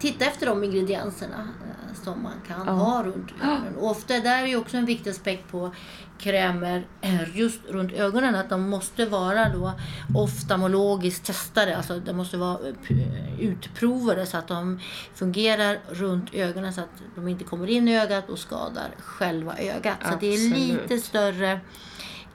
titta 0.00 0.24
efter 0.24 0.46
de 0.46 0.64
ingredienserna 0.64 1.36
eh, 1.38 2.02
som 2.04 2.22
man 2.22 2.32
kan 2.48 2.66
Ja. 2.66 2.72
ha 2.72 3.02
runt 3.02 3.30
ögonen. 3.42 3.76
Och 3.76 3.90
ofta 3.90 4.14
där 4.20 4.42
är 4.42 4.46
ju 4.46 4.56
också 4.56 4.76
en 4.76 4.86
viktig 4.86 5.10
aspekt 5.10 5.50
på 5.50 5.74
krämer 6.18 6.86
eh, 7.00 7.36
just 7.38 7.60
runt 7.68 7.92
ögonen 7.92 8.34
att 8.34 8.48
de 8.50 8.68
måste 8.70 9.06
vara 9.06 9.48
då 9.48 9.72
oftalmologiskt 10.14 11.24
testade. 11.26 11.76
Alltså 11.76 12.00
de 12.00 12.12
måste 12.12 12.36
vara 12.36 12.58
eh, 12.88 13.40
utprovade 13.40 14.26
så 14.26 14.36
att 14.36 14.48
de 14.48 14.80
fungerar 15.14 15.78
runt 15.90 16.34
ögonen 16.34 16.72
så 16.72 16.80
att 16.80 16.88
de 17.14 17.28
inte 17.28 17.44
kommer 17.44 17.66
in 17.70 17.88
i 17.88 17.98
ögat 17.98 18.28
och 18.30 18.38
skadar 18.38 18.88
själva 18.98 19.58
ögat. 19.58 19.96
Så 20.02 20.14
att 20.14 20.20
det 20.20 20.26
är 20.26 20.48
Absolut. 20.50 20.82
lite 20.90 20.98
större 21.06 21.60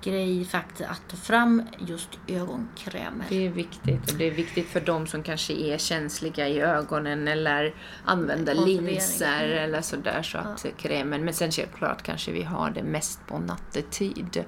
grej 0.03 0.45
faktiskt 0.45 0.89
att 0.89 1.01
ta 1.09 1.17
fram 1.17 1.63
just 1.79 2.09
ögonkrämer. 2.27 3.25
Det 3.29 3.45
är 3.45 3.49
viktigt. 3.49 4.11
Och 4.11 4.17
det 4.17 4.27
är 4.27 4.31
viktigt 4.31 4.69
för 4.69 4.81
de 4.81 5.07
som 5.07 5.23
kanske 5.23 5.53
är 5.53 5.77
känsliga 5.77 6.47
i 6.47 6.59
ögonen 6.59 7.27
eller 7.27 7.75
använder 8.05 8.55
linser 8.55 9.47
eller 9.47 9.81
sådär. 9.81 10.23
Så 10.23 10.37
att 10.37 10.65
krämen, 10.77 11.25
men 11.25 11.33
sen 11.33 11.51
självklart 11.51 12.03
kanske 12.03 12.31
vi 12.31 12.43
har 12.43 12.69
det 12.69 12.83
mest 12.83 13.27
på 13.27 13.39
nattetid. 13.39 14.45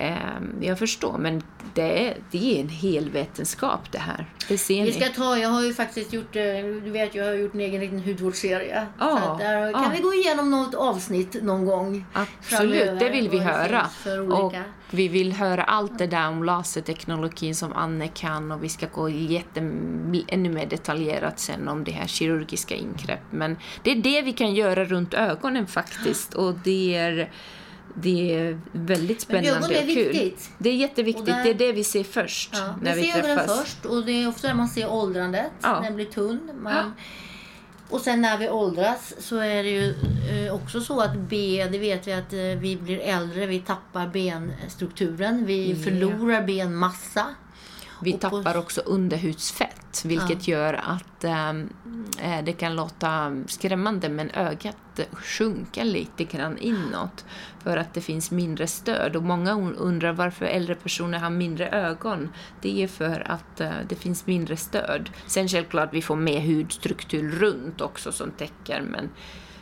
Ehm, 0.00 0.54
jag 0.60 0.78
förstår, 0.78 1.18
men 1.18 1.42
det 1.74 2.08
är, 2.08 2.16
det 2.30 2.56
är 2.56 2.60
en 2.60 2.68
hel 2.68 3.10
vetenskap 3.10 3.92
det 3.92 3.98
här. 3.98 4.26
Det 4.48 4.58
ser 4.58 4.74
Vi 4.74 4.82
ni. 4.82 4.92
ska 4.92 5.08
ta, 5.08 5.38
jag 5.38 5.48
har 5.48 5.62
ju 5.62 5.74
faktiskt 5.74 6.12
gjort, 6.12 6.36
eh, 6.36 6.42
du 6.84 6.90
vet 6.90 7.14
jag 7.14 7.24
har 7.24 7.32
gjort 7.32 7.54
en 7.54 7.60
egen 7.60 7.80
liten 7.80 8.02
hudvårdsserie. 8.02 8.86
Så 8.98 9.04
att 9.04 9.38
där 9.38 9.72
kan 9.72 9.82
ja. 9.82 9.92
vi 9.96 10.02
gå 10.02 10.14
igenom 10.14 10.50
något 10.50 10.74
avsnitt 10.74 11.42
någon 11.42 11.66
gång. 11.66 12.04
Absolut, 12.12 12.40
framöver, 12.42 13.00
det 13.00 13.10
vill 13.10 13.28
vi 13.28 13.38
höra. 13.38 13.86
Och 14.32 14.54
vi 14.90 15.08
vill 15.08 15.32
höra 15.32 15.62
allt 15.62 15.98
det 15.98 16.06
där 16.06 16.28
om 16.28 16.44
laserteknologin 16.44 17.54
som 17.54 17.72
Anne 17.72 18.08
kan 18.08 18.52
och 18.52 18.64
vi 18.64 18.68
ska 18.68 18.86
gå 18.86 19.08
jätte, 19.08 19.60
ännu 20.28 20.48
mer 20.48 20.66
detaljerat 20.66 21.38
sen 21.38 21.68
om 21.68 21.84
det 21.84 21.92
här 21.92 22.06
kirurgiska 22.06 22.74
ingrepp. 22.74 23.22
Men 23.30 23.56
det 23.82 23.90
är 23.90 23.96
det 23.96 24.22
vi 24.22 24.32
kan 24.32 24.54
göra 24.54 24.84
runt 24.84 25.14
ögonen 25.14 25.66
faktiskt 25.66 26.34
och 26.34 26.54
det 26.54 26.94
är, 26.94 27.30
det 27.94 28.34
är 28.34 28.60
väldigt 28.72 29.28
Men 29.28 29.42
spännande 29.44 29.50
ögon 29.50 29.70
är 29.76 29.80
och 29.90 29.94
kul. 29.94 30.12
viktigt. 30.12 30.50
Det 30.58 30.70
är 30.70 30.74
jätteviktigt, 30.74 31.26
där- 31.26 31.44
det 31.44 31.50
är 31.50 31.54
det 31.54 31.72
vi 31.72 31.84
ser 31.84 32.04
först 32.04 32.50
Ja, 32.52 32.74
när 32.82 32.94
vi 32.94 33.00
vi 33.02 33.12
ser 33.12 33.18
ögonen 33.18 33.48
först 33.48 33.84
och 33.86 34.04
det 34.04 34.12
är 34.12 34.28
ofta 34.28 34.48
där 34.48 34.54
man 34.54 34.68
ser 34.68 34.90
åldrandet. 34.90 35.50
Ja. 35.62 35.80
Den 35.84 35.94
blir 35.94 36.06
tunn. 36.06 36.50
Man, 36.62 36.72
Ja. 36.74 36.84
Och 37.88 38.00
sen 38.00 38.20
när 38.20 38.38
vi 38.38 38.48
åldras 38.48 39.14
så 39.18 39.36
är 39.36 39.62
det 39.62 39.70
ju 39.70 39.94
eh, 40.46 40.54
också 40.54 40.80
så 40.80 41.00
att 41.00 41.14
ben, 41.16 41.72
det 41.72 41.78
vet 41.78 42.06
vi 42.06 42.12
att 42.12 42.32
eh, 42.32 42.38
vi 42.40 42.76
blir 42.80 42.98
äldre, 43.00 43.46
vi 43.46 43.60
tappar 43.60 44.06
benstrukturen, 44.06 45.46
vi 45.46 45.70
Ja. 45.70 45.84
förlorar 45.84 46.42
benmassa. 46.46 47.26
Vi 48.02 48.12
tappar 48.12 48.56
också 48.56 48.80
underhudsfett, 48.80 50.02
vilket 50.04 50.48
gör 50.48 50.74
att 50.74 51.24
ehm, 51.24 51.68
eh, 52.22 52.44
det 52.44 52.52
kan 52.52 52.76
låta 52.76 53.36
skrämmande, 53.46 54.08
men 54.08 54.30
ögat 54.30 54.76
sjunker 55.12 55.84
lite 55.84 56.24
grann 56.24 56.58
inåt 56.58 57.24
för 57.62 57.76
att 57.76 57.94
det 57.94 58.00
finns 58.00 58.30
mindre 58.30 58.66
stöd. 58.66 59.16
Och 59.16 59.22
många 59.22 59.52
un- 59.54 59.74
undrar 59.76 60.12
varför 60.12 60.46
äldre 60.46 60.74
personer 60.74 61.18
har 61.18 61.30
mindre 61.30 61.68
ögon. 61.70 62.28
Det 62.60 62.82
är 62.82 62.88
för 62.88 63.22
att 63.30 63.60
eh, 63.60 63.70
det 63.88 63.94
finns 63.94 64.26
mindre 64.26 64.56
stöd. 64.56 65.10
Sen 65.26 65.48
självklart 65.48 65.88
vi 65.92 66.02
får 66.02 66.16
mer 66.16 66.40
hudstruktur 66.40 67.30
runt 67.30 67.80
också 67.80 68.12
som 68.12 68.30
täcker, 68.30 68.80
men 68.80 69.08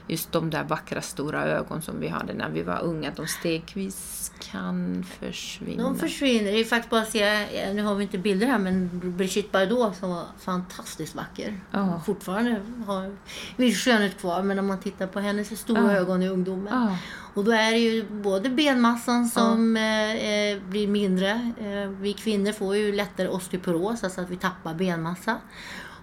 just 0.09 0.33
de 0.33 0.51
där 0.51 0.65
vackra 0.65 1.03
stora 1.03 1.45
ögon 1.45 1.83
som 1.83 2.01
vi 2.01 2.09
hade 2.09 2.35
när 2.35 2.49
vi 2.49 2.63
var 2.63 2.83
unga, 2.83 3.11
de 3.17 3.27
stegvis 3.27 4.33
kan 4.53 5.07
försvinna. 5.21 5.83
De 5.83 5.99
försvinner. 5.99 6.53
Det 6.53 6.61
är 6.61 6.65
faktiskt 6.65 6.91
bara 6.91 7.01
att 7.03 7.11
se, 7.11 7.73
nu 7.73 7.83
har 7.83 7.95
vi 7.95 8.03
inte 8.03 8.19
bilder 8.19 8.47
här, 8.47 8.59
men 8.59 8.91
Brigitte 9.17 9.49
Bardot 9.53 9.97
som 9.97 10.11
var 10.11 10.25
fantastiskt 10.39 11.15
vacker. 11.15 11.61
Ja. 11.71 12.03
Fortfarande 12.07 12.61
har 12.87 13.17
viss 13.57 13.85
skönhet 13.85 14.21
kvar, 14.21 14.43
men 14.43 14.57
när 14.57 14.63
man 14.63 14.81
tittar 14.81 15.07
på 15.07 15.21
hennes 15.21 15.61
stora 15.61 15.93
Ja. 15.93 15.99
ögon 15.99 16.23
i 16.23 16.29
ungdomen. 16.29 16.69
Ja. 16.71 16.97
Och 17.35 17.45
då 17.45 17.51
är 17.51 17.71
det 17.71 17.79
ju 17.79 18.05
både 18.11 18.49
benmassan 18.51 19.29
som 19.29 19.77
eh, 19.77 20.15
eh, 20.15 20.59
blir 20.63 20.89
mindre. 20.89 21.31
Eh, 21.61 21.91
vi 21.91 22.13
kvinnor 22.13 22.53
får 22.53 22.77
ju 22.77 22.93
lättare 22.93 23.29
osteoporos, 23.29 24.05
alltså 24.05 24.21
att 24.21 24.31
vi 24.31 24.37
tappar 24.37 24.75
benmassa. 24.75 25.37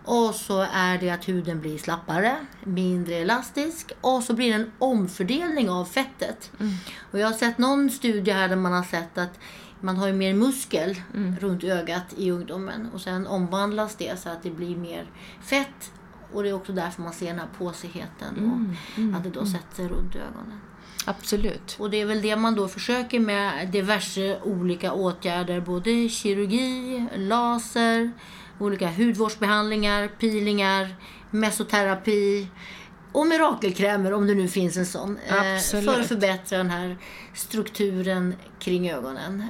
Och 0.06 0.36
så 0.36 0.62
är 0.74 0.98
det 0.98 1.10
att 1.10 1.28
huden 1.28 1.62
blir 1.62 1.78
slappare, 1.78 2.36
mindre 2.64 3.16
elastisk 3.16 3.92
och 4.02 4.24
så 4.24 4.34
blir 4.34 4.50
det 4.50 4.64
en 4.64 4.72
omfördelning 4.80 5.70
av 5.70 5.86
fettet. 5.86 6.52
Och 7.12 7.20
jag 7.20 7.28
har 7.28 7.34
sett 7.34 7.58
någon 7.58 7.90
studie 7.90 8.32
här 8.32 8.50
där 8.50 8.56
man 8.56 8.74
har 8.74 8.84
sett 8.84 9.18
att 9.18 9.40
man 9.80 9.98
har 9.98 10.08
ju 10.08 10.14
mer 10.14 10.34
muskel 10.34 11.02
runt 11.40 11.64
ögat 11.64 12.06
i 12.18 12.32
ungdomen 12.32 12.90
och 12.94 13.02
sen 13.02 13.28
omvandlas 13.28 13.96
det 13.96 14.20
så 14.20 14.30
att 14.30 14.44
det 14.44 14.52
blir 14.52 14.76
mer 14.76 15.06
fett 15.42 15.92
och 16.34 16.44
det 16.44 16.50
är 16.50 16.54
också 16.54 16.74
därför 16.74 17.02
man 17.02 17.14
ser 17.14 17.28
den 17.28 17.40
här 17.40 17.50
påsigheten 17.58 18.52
och 18.98 19.18
att 19.18 19.24
det 19.24 19.30
då 19.30 19.46
sätter 19.46 19.76
sig 19.76 19.88
runt 19.88 20.16
ögonen. 20.16 20.60
Absolut. 21.06 21.76
Och 21.80 21.90
det 21.90 22.02
är 22.02 22.06
väl 22.06 22.22
det 22.22 22.36
man 22.36 22.56
då 22.56 22.68
försöker 22.68 23.20
med 23.20 23.68
diverse 23.70 24.40
olika 24.44 24.94
åtgärder. 24.94 25.62
Både 25.62 26.10
kirurgi, 26.10 27.08
laser, 27.16 28.12
olika 28.60 28.88
hudvårdsbehandlingar, 28.90 30.08
peelingar, 30.08 30.96
mesoterapi. 31.32 32.48
och 33.12 33.28
mirakelkrämer 33.28 34.14
om 34.14 34.28
det 34.28 34.34
nu 34.36 34.48
finns 34.48 34.78
en 34.78 34.86
sån. 34.86 35.18
eh, 35.28 35.56
Absolut. 35.56 35.86
För 35.92 36.02
att 36.02 36.08
förbättra 36.08 36.58
den 36.58 36.70
här 36.70 36.98
strukturen 37.34 38.36
kring 38.60 38.90
ögonen. 38.92 39.44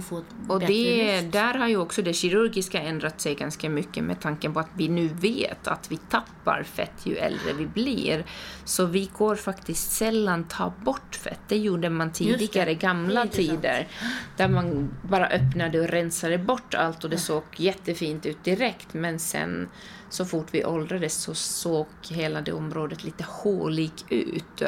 Att 0.00 0.06
få 0.06 0.22
Och 0.48 0.60
det, 0.60 1.20
där 1.20 1.54
har 1.54 1.68
ju 1.68 1.76
också 1.76 2.02
det 2.02 2.12
kirurgiska 2.12 2.82
ändrat 2.82 3.20
sig 3.20 3.34
ganska 3.34 3.70
mycket 3.70 4.04
med 4.04 4.20
tanken 4.20 4.54
på 4.54 4.60
att 4.60 4.70
vi 4.76 4.88
nu 4.88 5.08
vet 5.08 5.68
att 5.68 5.92
vi 5.92 5.96
tappar 5.96 6.62
fett 6.62 7.06
ju 7.06 7.16
äldre 7.16 7.52
vi 7.52 7.66
blir. 7.66 8.24
Så 8.64 8.86
vi 8.86 9.10
går 9.18 9.36
faktiskt 9.36 9.92
sällan 9.92 10.44
ta 10.44 10.72
bort 10.84 11.16
fett. 11.16 11.40
Det 11.48 11.58
gjorde 11.58 11.90
man 11.90 12.12
tidigare, 12.12 12.74
gamla 12.74 13.26
tider. 13.26 13.88
Där 14.36 14.48
man 14.48 14.90
bara 15.02 15.28
öppnade 15.28 15.80
och 15.80 15.88
rensade 15.88 16.38
bort 16.38 16.74
allt 16.74 17.04
och 17.04 17.10
det 17.10 17.18
såg 17.18 17.42
jättefint 17.56 18.26
ut 18.26 18.44
direkt. 18.44 18.94
Men 18.94 19.18
sen 19.18 19.68
så 20.10 20.24
fort 20.24 20.46
vi 20.50 20.64
åldrades 20.64 21.14
så 21.14 21.34
såg 21.34 21.86
hela 22.08 22.40
det 22.40 22.52
området 22.52 23.04
lite 23.04 23.24
håligt 23.28 24.04
ut. 24.08 24.62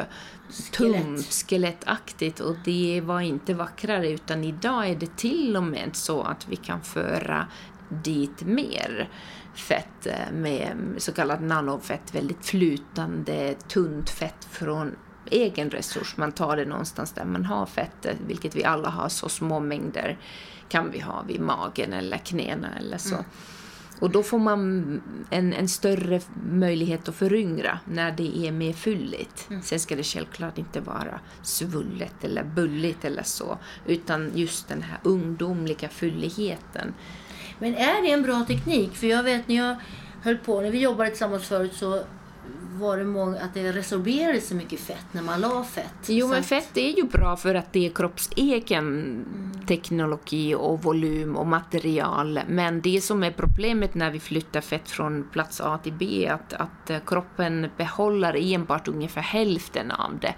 Tunt, 0.71 1.25
skelettaktigt 1.25 2.39
och 2.39 2.55
det 2.65 3.01
var 3.05 3.21
inte 3.21 3.53
vackrare 3.53 4.09
utan 4.09 4.43
idag 4.43 4.89
är 4.89 4.95
det 4.95 5.17
till 5.17 5.57
och 5.57 5.63
med 5.63 5.89
så 5.93 6.21
att 6.21 6.47
vi 6.47 6.55
kan 6.55 6.81
föra 6.81 7.47
dit 7.89 8.41
mer 8.41 9.09
fett 9.55 10.05
eh, 10.05 10.31
med 10.33 10.77
så 10.97 11.13
kallat 11.13 11.41
nanofett, 11.41 12.15
väldigt 12.15 12.45
flytande, 12.45 13.55
tunt 13.67 14.09
fett 14.09 14.47
från 14.51 14.95
egen 15.25 15.69
resurs. 15.69 16.17
Man 16.17 16.31
tar 16.31 16.57
det 16.57 16.65
någonstans 16.65 17.11
där 17.11 17.25
man 17.25 17.45
har 17.45 17.65
fettet, 17.65 18.17
vilket 18.27 18.55
vi 18.55 18.63
alla 18.63 18.89
har, 18.89 19.09
så 19.09 19.29
små 19.29 19.59
mängder 19.59 20.17
kan 20.69 20.91
vi 20.91 20.99
ha 20.99 21.21
vid 21.27 21.41
magen 21.41 21.93
eller 21.93 22.17
knäna 22.17 22.67
eller 22.79 22.97
så. 22.97 23.15
Och 23.99 24.09
då 24.09 24.23
får 24.23 24.39
man 24.39 25.01
en, 25.29 25.53
en 25.53 25.67
större 25.67 26.21
möjlighet 26.45 27.09
att 27.09 27.15
föryngra 27.15 27.79
när 27.85 28.11
det 28.11 28.47
är 28.47 28.51
mer 28.51 28.73
fylligt. 28.73 29.49
Sen 29.63 29.79
ska 29.79 29.95
det 29.95 30.03
självklart 30.03 30.57
inte 30.57 30.79
vara 30.79 31.19
svullet 31.43 32.23
eller 32.23 32.43
bulligt 32.43 33.05
eller 33.05 33.23
så, 33.23 33.57
utan 33.85 34.31
just 34.35 34.67
den 34.67 34.81
här 34.81 34.99
ungdomliga 35.03 35.89
fylligheten. 35.89 36.93
Men 37.59 37.75
är 37.75 38.01
det 38.01 38.11
en 38.11 38.21
bra 38.21 38.45
teknik? 38.47 38.95
För 38.95 39.07
jag 39.07 39.23
vet 39.23 39.47
när 39.47 39.55
jag 39.55 39.75
höll 40.21 40.37
på, 40.37 40.61
när 40.61 40.71
vi 40.71 40.79
jobbade 40.79 41.09
tillsammans 41.09 41.47
förut 41.47 41.73
så 41.73 42.03
var 42.83 42.97
det 42.97 43.05
många, 43.05 43.39
att 43.39 43.53
det 43.53 43.71
resorberade 43.71 44.41
så 44.41 44.55
mycket 44.55 44.79
fett 44.79 45.05
när 45.11 45.21
man 45.21 45.41
la 45.41 45.63
fett. 45.63 45.93
Jo, 46.07 46.27
men 46.27 46.43
fett 46.43 46.77
är 46.77 46.97
ju 46.97 47.03
bra 47.03 47.35
för 47.35 47.55
att 47.55 47.73
det 47.73 47.85
är 47.85 47.89
kroppsegen 47.89 49.25
teknologi 49.67 50.55
och 50.55 50.83
volym 50.83 51.35
och 51.35 51.47
material. 51.47 52.39
Men 52.47 52.81
det 52.81 53.01
som 53.01 53.23
är 53.23 53.31
problemet 53.31 53.95
när 53.95 54.11
vi 54.11 54.19
flyttar 54.19 54.61
fett 54.61 54.89
från 54.89 55.29
plats 55.31 55.61
A 55.61 55.79
till 55.83 55.93
B 55.93 56.25
är 56.25 56.33
att, 56.33 56.53
att 56.53 56.89
eh, 56.89 56.99
kroppen 57.05 57.69
behåller 57.77 58.53
enbart 58.53 58.87
ungefär 58.87 59.21
hälften 59.21 59.91
av 59.91 60.19
det. 60.19 60.35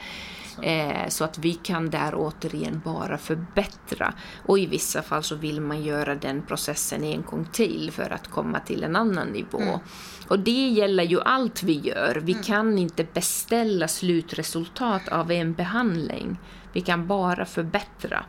Eh, 0.61 1.09
så 1.09 1.23
att 1.23 1.37
vi 1.37 1.53
kan 1.53 1.89
där 1.89 2.13
återigen 2.15 2.81
bara 2.85 3.17
förbättra. 3.17 4.13
Och 4.45 4.59
i 4.59 4.65
vissa 4.65 5.01
fall 5.01 5.23
så 5.23 5.35
vill 5.35 5.61
man 5.61 5.83
göra 5.83 6.15
den 6.15 6.41
processen 6.41 7.03
en 7.03 7.21
gång 7.21 7.47
till 7.51 7.91
för 7.91 8.13
att 8.13 8.27
komma 8.27 8.59
till 8.59 8.83
en 8.83 8.95
annan 8.95 9.27
nivå. 9.27 9.79
Och 10.27 10.39
det 10.39 10.67
gäller 10.69 11.03
ju 11.03 11.21
allt 11.21 11.63
vi 11.63 11.79
gör. 11.79 12.21
Vi 12.23 12.33
kan 12.33 12.77
inte 12.77 13.07
beställa 13.13 13.87
slutresultat 13.87 15.07
av 15.07 15.31
en 15.31 15.53
behandling. 15.53 16.37
Vi 16.73 16.81
kan 16.81 17.07
bara 17.07 17.45
förbättra. 17.45 18.25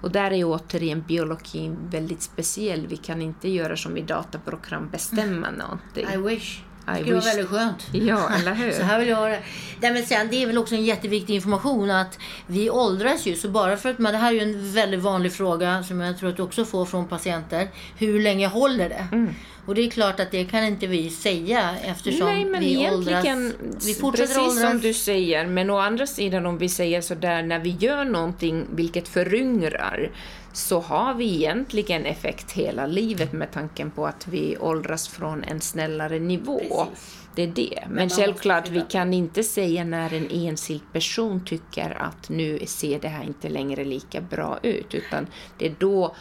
Och 0.00 0.10
där 0.10 0.30
är 0.30 0.44
återigen 0.44 1.04
biologin 1.08 1.76
väldigt 1.90 2.22
speciell. 2.22 2.86
Vi 2.86 2.96
kan 2.96 3.22
inte 3.22 3.48
göra 3.48 3.76
som 3.76 3.96
i 3.96 4.02
dataprogram, 4.02 4.88
bestämma 4.90 5.50
någonting. 5.50 6.06
I 6.14 6.16
wish. 6.16 6.62
Det 6.86 6.92
I 6.92 7.02
skulle 7.02 7.14
vara 7.14 7.24
väldigt 7.24 7.48
skönt. 7.48 7.86
Ja, 7.92 8.30
eller 8.40 8.54
hur? 8.64 8.72
Så 8.72 8.82
här 8.82 8.98
vill 8.98 9.08
jag 9.08 9.16
ha 9.16 9.28
det. 9.28 9.40
Nej, 9.80 9.92
men 9.92 10.06
sen, 10.06 10.28
det 10.30 10.42
är 10.42 10.46
väl 10.46 10.58
också 10.58 10.74
en 10.74 10.84
jätteviktig 10.84 11.34
information 11.34 11.90
att 11.90 12.18
vi 12.46 12.70
åldras 12.70 13.26
ju. 13.26 13.36
Så 13.36 13.48
bara 13.48 13.76
för 13.76 13.90
att 13.90 13.98
man, 13.98 14.12
det 14.12 14.18
här 14.18 14.28
är 14.28 14.32
ju 14.34 14.40
en 14.40 14.72
väldigt 14.72 15.00
vanlig 15.00 15.32
fråga 15.32 15.82
som 15.82 16.00
jag 16.00 16.18
tror 16.18 16.30
att 16.30 16.36
du 16.36 16.42
också 16.42 16.64
får 16.64 16.84
från 16.84 17.08
patienter. 17.08 17.68
Hur 17.98 18.20
länge 18.20 18.46
håller 18.46 18.88
det? 18.88 19.08
Mm. 19.12 19.34
Och 19.66 19.74
det 19.74 19.86
är 19.86 19.90
klart 19.90 20.20
att 20.20 20.30
det 20.30 20.44
kan 20.44 20.64
inte 20.64 20.86
vi 20.86 21.10
säga 21.10 21.76
eftersom 21.84 22.26
Nej, 22.26 22.44
men 22.44 22.60
vi 22.60 22.74
egentligen, 22.74 23.46
åldras. 23.46 23.86
Vi 23.86 23.94
fortsätter 23.94 24.34
precis 24.34 24.48
åldras. 24.48 24.70
som 24.70 24.80
du 24.80 24.94
säger, 24.94 25.46
men 25.46 25.70
å 25.70 25.78
andra 25.78 26.06
sidan 26.06 26.46
om 26.46 26.58
vi 26.58 26.68
säger 26.68 27.00
sådär, 27.00 27.42
när 27.42 27.58
vi 27.58 27.70
gör 27.70 28.04
någonting 28.04 28.66
vilket 28.74 29.08
föryngrar, 29.08 30.10
så 30.54 30.80
har 30.80 31.14
vi 31.14 31.34
egentligen 31.34 32.06
effekt 32.06 32.52
hela 32.52 32.86
livet 32.86 33.32
med 33.32 33.52
tanken 33.52 33.90
på 33.90 34.06
att 34.06 34.28
vi 34.28 34.56
åldras 34.58 35.08
från 35.08 35.44
en 35.44 35.60
snällare 35.60 36.18
nivå. 36.18 36.58
Precis. 36.58 37.20
Det 37.34 37.42
är 37.42 37.46
det. 37.46 37.84
Men, 37.88 38.04
måste 38.04 38.22
självklart, 38.22 38.68
vi 38.68 38.84
kan 38.88 39.14
inte 39.14 39.42
säga 39.42 39.84
när 39.84 40.14
en 40.14 40.30
enskild 40.30 40.92
person 40.92 41.44
tycker 41.44 42.02
att 42.02 42.28
nu 42.28 42.58
ser 42.66 43.00
det 43.00 43.08
här 43.08 43.24
inte 43.24 43.48
längre 43.48 43.84
lika 43.84 44.20
bra 44.20 44.58
ut, 44.62 44.94
utan 44.94 45.26
det 45.58 45.66
är 45.66 45.74
då 45.78 46.14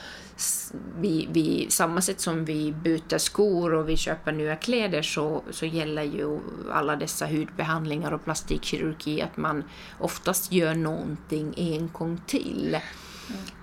vi, 0.99 1.27
vi, 1.31 1.67
samma 1.69 2.01
sätt 2.01 2.19
som 2.19 2.45
vi 2.45 2.71
byter 2.71 3.17
skor 3.17 3.73
och 3.73 3.89
vi 3.89 3.97
köper 3.97 4.31
nya 4.31 4.55
kläder 4.55 5.01
så, 5.01 5.43
så 5.51 5.65
gäller 5.65 6.03
ju 6.03 6.39
alla 6.71 6.95
dessa 6.95 7.25
hudbehandlingar 7.25 8.11
och 8.11 8.23
plastikkirurgi 8.23 9.21
att 9.21 9.37
man 9.37 9.63
oftast 9.99 10.51
gör 10.51 10.75
någonting 10.75 11.53
en 11.57 11.89
gång 11.93 12.21
till. 12.27 12.77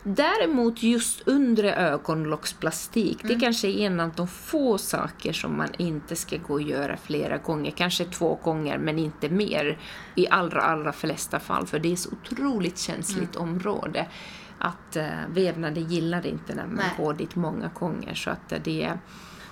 Däremot 0.03 0.83
just 0.83 1.29
undre 1.29 1.75
ögonlocksplastik, 1.75 3.18
det 3.23 3.40
kanske 3.40 3.68
är 3.68 3.87
en 3.87 4.01
av 4.01 4.12
de 4.16 4.29
få 4.29 4.79
saker 4.79 5.33
som 5.33 5.57
man 5.57 5.68
inte 5.79 6.16
ska 6.16 6.37
gå 6.37 6.55
och 6.55 6.62
göra 6.62 6.96
flera 6.96 7.38
gånger, 7.38 7.70
kanske 7.70 8.05
två 8.05 8.35
gånger 8.35 8.79
men 8.79 8.99
inte 8.99 9.29
mer 9.29 9.79
i 10.14 10.29
allra, 10.29 10.62
allra 10.62 10.92
flesta 10.92 11.40
fall, 11.40 11.66
för 11.66 11.79
det 11.79 11.92
är 11.92 11.96
så 11.96 12.11
otroligt 12.11 12.79
känsligt 12.79 13.37
område 13.37 14.07
att 14.59 14.96
uh, 14.96 15.35
vävnaden 15.35 15.85
gillar 15.85 16.27
inte 16.27 16.55
när 16.55 16.66
man 16.66 16.77
Nej. 16.77 16.94
går 16.99 17.14
dit 17.14 17.37
många 17.37 17.68
gånger. 17.68 18.14
Så 18.14 18.31
att 18.31 18.53
eh, 18.53 18.59
det 18.64 18.83
är... 18.83 18.99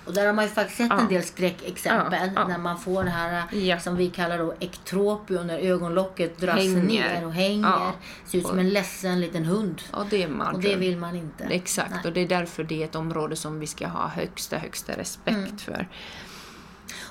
Och 0.09 0.15
där 0.15 0.25
har 0.25 0.33
man 0.33 0.45
ju 0.45 0.51
faktiskt 0.51 0.77
sett 0.77 0.91
en 0.91 1.07
del 1.07 1.23
skräckexempel 1.23 2.29
när 2.47 2.57
man 2.57 2.79
får 2.79 3.03
det 3.03 3.09
här 3.09 3.79
som 3.79 3.95
vi 3.95 4.09
kallar 4.09 4.37
då 4.37 4.53
ektropio, 4.59 5.43
när 5.43 5.57
ögonlocket 5.59 6.37
dras 6.37 6.55
Hänger. 6.55 6.83
ner 6.83 7.25
och 7.25 7.33
hänger. 7.33 7.91
Ser 8.25 8.37
ut 8.37 8.47
som 8.47 8.59
en 8.59 8.69
ledsen 8.69 9.21
liten 9.21 9.45
hund. 9.45 9.81
Och 9.91 10.05
det 10.09 10.23
är. 10.23 10.53
Och 10.53 10.59
det 10.61 10.75
vill 10.75 10.97
man 10.97 11.15
inte. 11.15 11.43
Exakt, 11.43 11.89
Nej. 11.91 11.99
och 12.05 12.13
det 12.13 12.19
är 12.21 12.27
därför 12.27 12.63
det 12.63 12.81
är 12.81 12.85
ett 12.85 12.95
område 12.95 13.35
som 13.35 13.59
vi 13.59 13.67
ska 13.67 13.87
ha 13.87 14.07
högsta, 14.07 14.57
högsta 14.57 14.97
respekt 14.97 15.27
Mm. 15.37 15.57
för. 15.57 15.87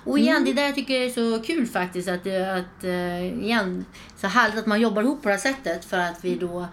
Och 0.04 0.18
igen, 0.18 0.36
Mm. 0.36 0.44
det 0.44 0.52
där 0.52 0.62
jag 0.66 0.74
tycker 0.74 0.94
jag 0.94 1.04
är 1.04 1.10
så 1.38 1.42
kul 1.44 1.66
faktiskt. 1.66 2.08
Att, 2.08 2.26
att, 2.26 2.84
eh, 2.84 3.26
igen, 3.26 3.84
så 4.16 4.26
härligt 4.26 4.58
att 4.58 4.66
man 4.66 4.80
jobbar 4.80 5.02
ihop 5.02 5.22
på 5.22 5.28
det 5.28 5.34
här 5.34 5.40
sättet. 5.40 5.84
För 5.84 5.98
att 5.98 6.24
vi 6.24 6.34
då, 6.34 6.66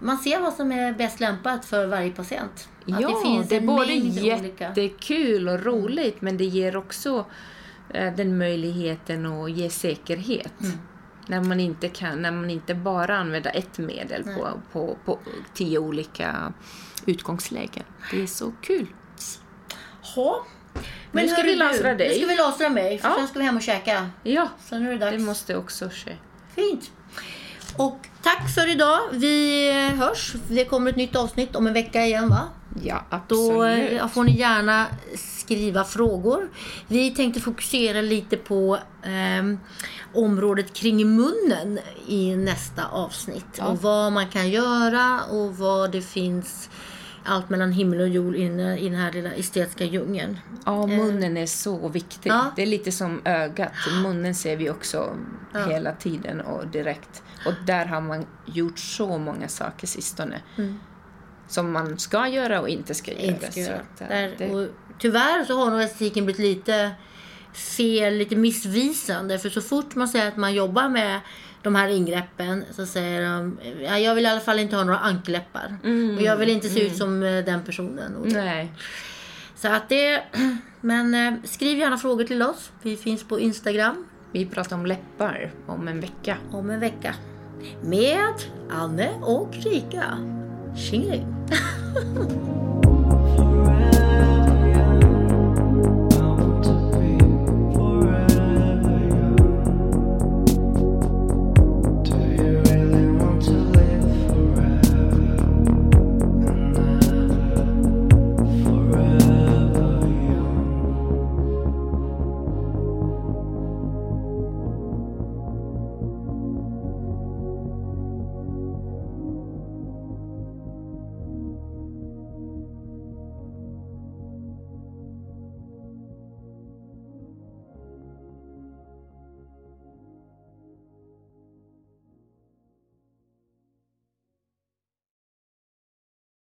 man 0.00 0.18
ser 0.18 0.40
vad 0.40 0.54
som 0.54 0.72
är 0.72 0.92
bäst 0.92 1.20
lämpat 1.20 1.64
för 1.64 1.86
varje 1.86 2.10
patient. 2.10 2.68
Att 2.94 3.00
ja, 3.00 3.08
det 3.08 3.22
finns 3.22 3.48
det 3.48 3.56
är 3.56 3.60
både 3.60 3.92
jättekul 3.92 5.48
och 5.48 5.64
roligt, 5.64 6.20
men 6.20 6.36
det 6.36 6.44
ger 6.44 6.76
också 6.76 7.24
eh, 7.94 8.14
den 8.14 8.38
möjligheten 8.38 9.26
att 9.26 9.50
ge 9.50 9.70
säkerhet. 9.70 10.60
Mm. 10.60 10.78
När 11.26 11.40
man 11.40 11.60
inte 11.60 11.88
kan, 11.88 12.22
när 12.22 12.30
man 12.32 12.50
inte 12.50 12.74
bara 12.74 13.18
använder 13.18 13.56
ett 13.56 13.78
medel 13.78 14.22
på, 14.24 14.48
på, 14.72 14.96
på 15.04 15.18
tio 15.54 15.78
olika 15.78 16.52
utgångslägen. 17.06 17.84
Det 18.10 18.22
är 18.22 18.26
så 18.26 18.52
kul. 18.62 18.86
Ja. 20.16 20.46
Nu 21.12 21.28
ska 21.28 21.42
vi 21.42 21.56
lasra 21.56 21.94
dig. 21.94 22.08
Nu 22.08 22.14
ska 22.14 22.26
vi 22.26 22.36
lasra 22.36 22.68
mig, 22.68 22.98
för 22.98 23.08
Ja. 23.08 23.14
sen 23.18 23.28
ska 23.28 23.38
vi 23.38 23.44
hem 23.44 23.56
och 23.56 23.62
käka. 23.62 24.10
Ja, 24.22 24.48
Sen 24.60 24.86
är 24.86 24.90
det 24.90 24.98
dags. 24.98 25.12
det 25.16 25.22
måste 25.22 25.56
också 25.56 25.88
ske. 25.92 26.16
Fint. 26.54 26.90
Och 27.76 27.98
tack 28.22 28.54
för 28.54 28.70
idag. 28.70 28.98
Vi 29.12 29.72
hörs. 29.98 30.34
Det 30.48 30.64
kommer 30.64 30.90
ett 30.90 30.96
nytt 30.96 31.16
avsnitt 31.16 31.56
om 31.56 31.66
en 31.66 31.72
vecka 31.72 32.04
igen 32.06 32.28
va? 32.28 32.48
Ja, 32.82 33.04
Då 33.10 33.16
absolut. 33.16 34.00
eh, 34.00 34.08
får 34.08 34.24
ni 34.24 34.38
gärna 34.38 34.86
skriva 35.14 35.84
frågor. 35.84 36.48
Vi 36.86 37.10
tänkte 37.10 37.40
fokusera 37.40 38.00
lite 38.00 38.36
på 38.36 38.78
ehm, 39.02 39.58
området 40.14 40.72
kring 40.72 41.16
munnen 41.16 41.78
i 42.06 42.36
nästa 42.36 42.86
avsnitt. 42.88 43.46
Ja. 43.58 43.66
Och 43.66 43.82
vad 43.82 44.12
man 44.12 44.28
kan 44.28 44.50
göra 44.50 45.20
och 45.30 45.56
vad 45.56 45.92
det 45.92 46.02
finns 46.02 46.70
allt 47.24 47.50
mellan 47.50 47.72
himmel 47.72 48.00
och 48.00 48.08
jord 48.08 48.36
i 48.36 48.48
den, 48.48 48.60
i 48.60 48.88
den 48.88 48.98
här 48.98 49.12
lilla 49.12 49.32
estetiska 49.32 49.84
djungeln. 49.84 50.38
Ja, 50.66 50.86
munnen 50.86 51.36
är 51.36 51.46
så 51.46 51.88
viktig. 51.88 52.30
Ja. 52.30 52.52
Det 52.56 52.62
är 52.62 52.66
lite 52.66 52.92
som 52.92 53.20
ögat. 53.24 53.72
Munnen 54.02 54.34
ser 54.34 54.56
vi 54.56 54.70
också 54.70 55.16
hela 55.68 55.92
tiden 55.92 56.40
och 56.40 56.66
direkt. 56.66 57.22
Och 57.46 57.52
där 57.66 57.86
har 57.86 58.00
man 58.00 58.26
gjort 58.46 58.78
så 58.78 59.18
många 59.18 59.48
saker 59.48 59.86
sistone. 59.86 60.40
Som 61.48 61.72
man 61.72 61.98
ska 61.98 62.28
göra 62.28 62.60
och 62.60 62.68
inte 62.68 62.94
ska 62.94 63.10
göra. 63.10 63.22
Mm. 63.22 63.34
Inte 63.34 63.46
ska 63.52 63.52
Så 63.64 63.70
göra. 63.70 63.80
att, 63.94 64.00
eh, 64.00 64.08
Där, 64.08 64.34
det, 64.38 64.50
och 64.54 64.68
tyvärr 64.98 65.44
så 65.44 65.56
har 65.64 65.70
nog 65.70 65.80
estetiken 65.82 66.24
blivit 66.24 66.40
lite 66.42 66.90
fel, 67.52 68.14
lite 68.14 68.36
missvisande. 68.36 69.38
För 69.38 69.48
så 69.48 69.60
fort 69.60 69.94
man 69.94 70.08
säger 70.08 70.28
att 70.28 70.36
man 70.36 70.54
jobbar 70.54 70.88
med 70.88 71.20
de 71.62 71.74
här 71.74 71.88
ingreppen 71.88 72.64
så 72.70 72.86
säger 72.86 73.22
de 73.22 73.58
ja, 73.84 73.98
jag 73.98 74.14
vill 74.14 74.24
i 74.24 74.28
alla 74.28 74.40
fall 74.40 74.58
inte 74.58 74.76
ha 74.76 74.84
några 74.84 74.98
ankläppar. 74.98 75.76
och 76.16 76.22
jag 76.22 76.36
vill 76.36 76.48
inte 76.48 76.68
se 76.68 76.86
ut 76.86 76.96
som 76.96 77.22
eh, 77.22 77.44
den 77.44 77.64
personen. 77.64 78.16
Och 78.16 78.26
nej. 78.26 78.72
Så 79.56 79.68
att 79.68 79.88
det, 79.88 80.22
men 80.80 81.14
eh, 81.14 81.34
skriv 81.44 81.78
gärna 81.78 81.98
frågor 81.98 82.24
till 82.24 82.42
oss. 82.42 82.70
Vi 82.82 82.96
finns 82.96 83.24
på 83.24 83.40
Instagram. 83.40 84.06
Vi 84.32 84.46
pratar 84.46 84.76
om 84.76 84.86
läppar 84.86 85.50
om 85.66 85.88
en 85.88 86.00
vecka. 86.00 86.36
om 86.50 86.70
en 86.70 86.80
vecka. 86.80 87.14
Med 87.82 88.34
Anne 88.70 89.10
och 89.22 89.54
Rika. 89.54 90.04
she. 90.74 91.24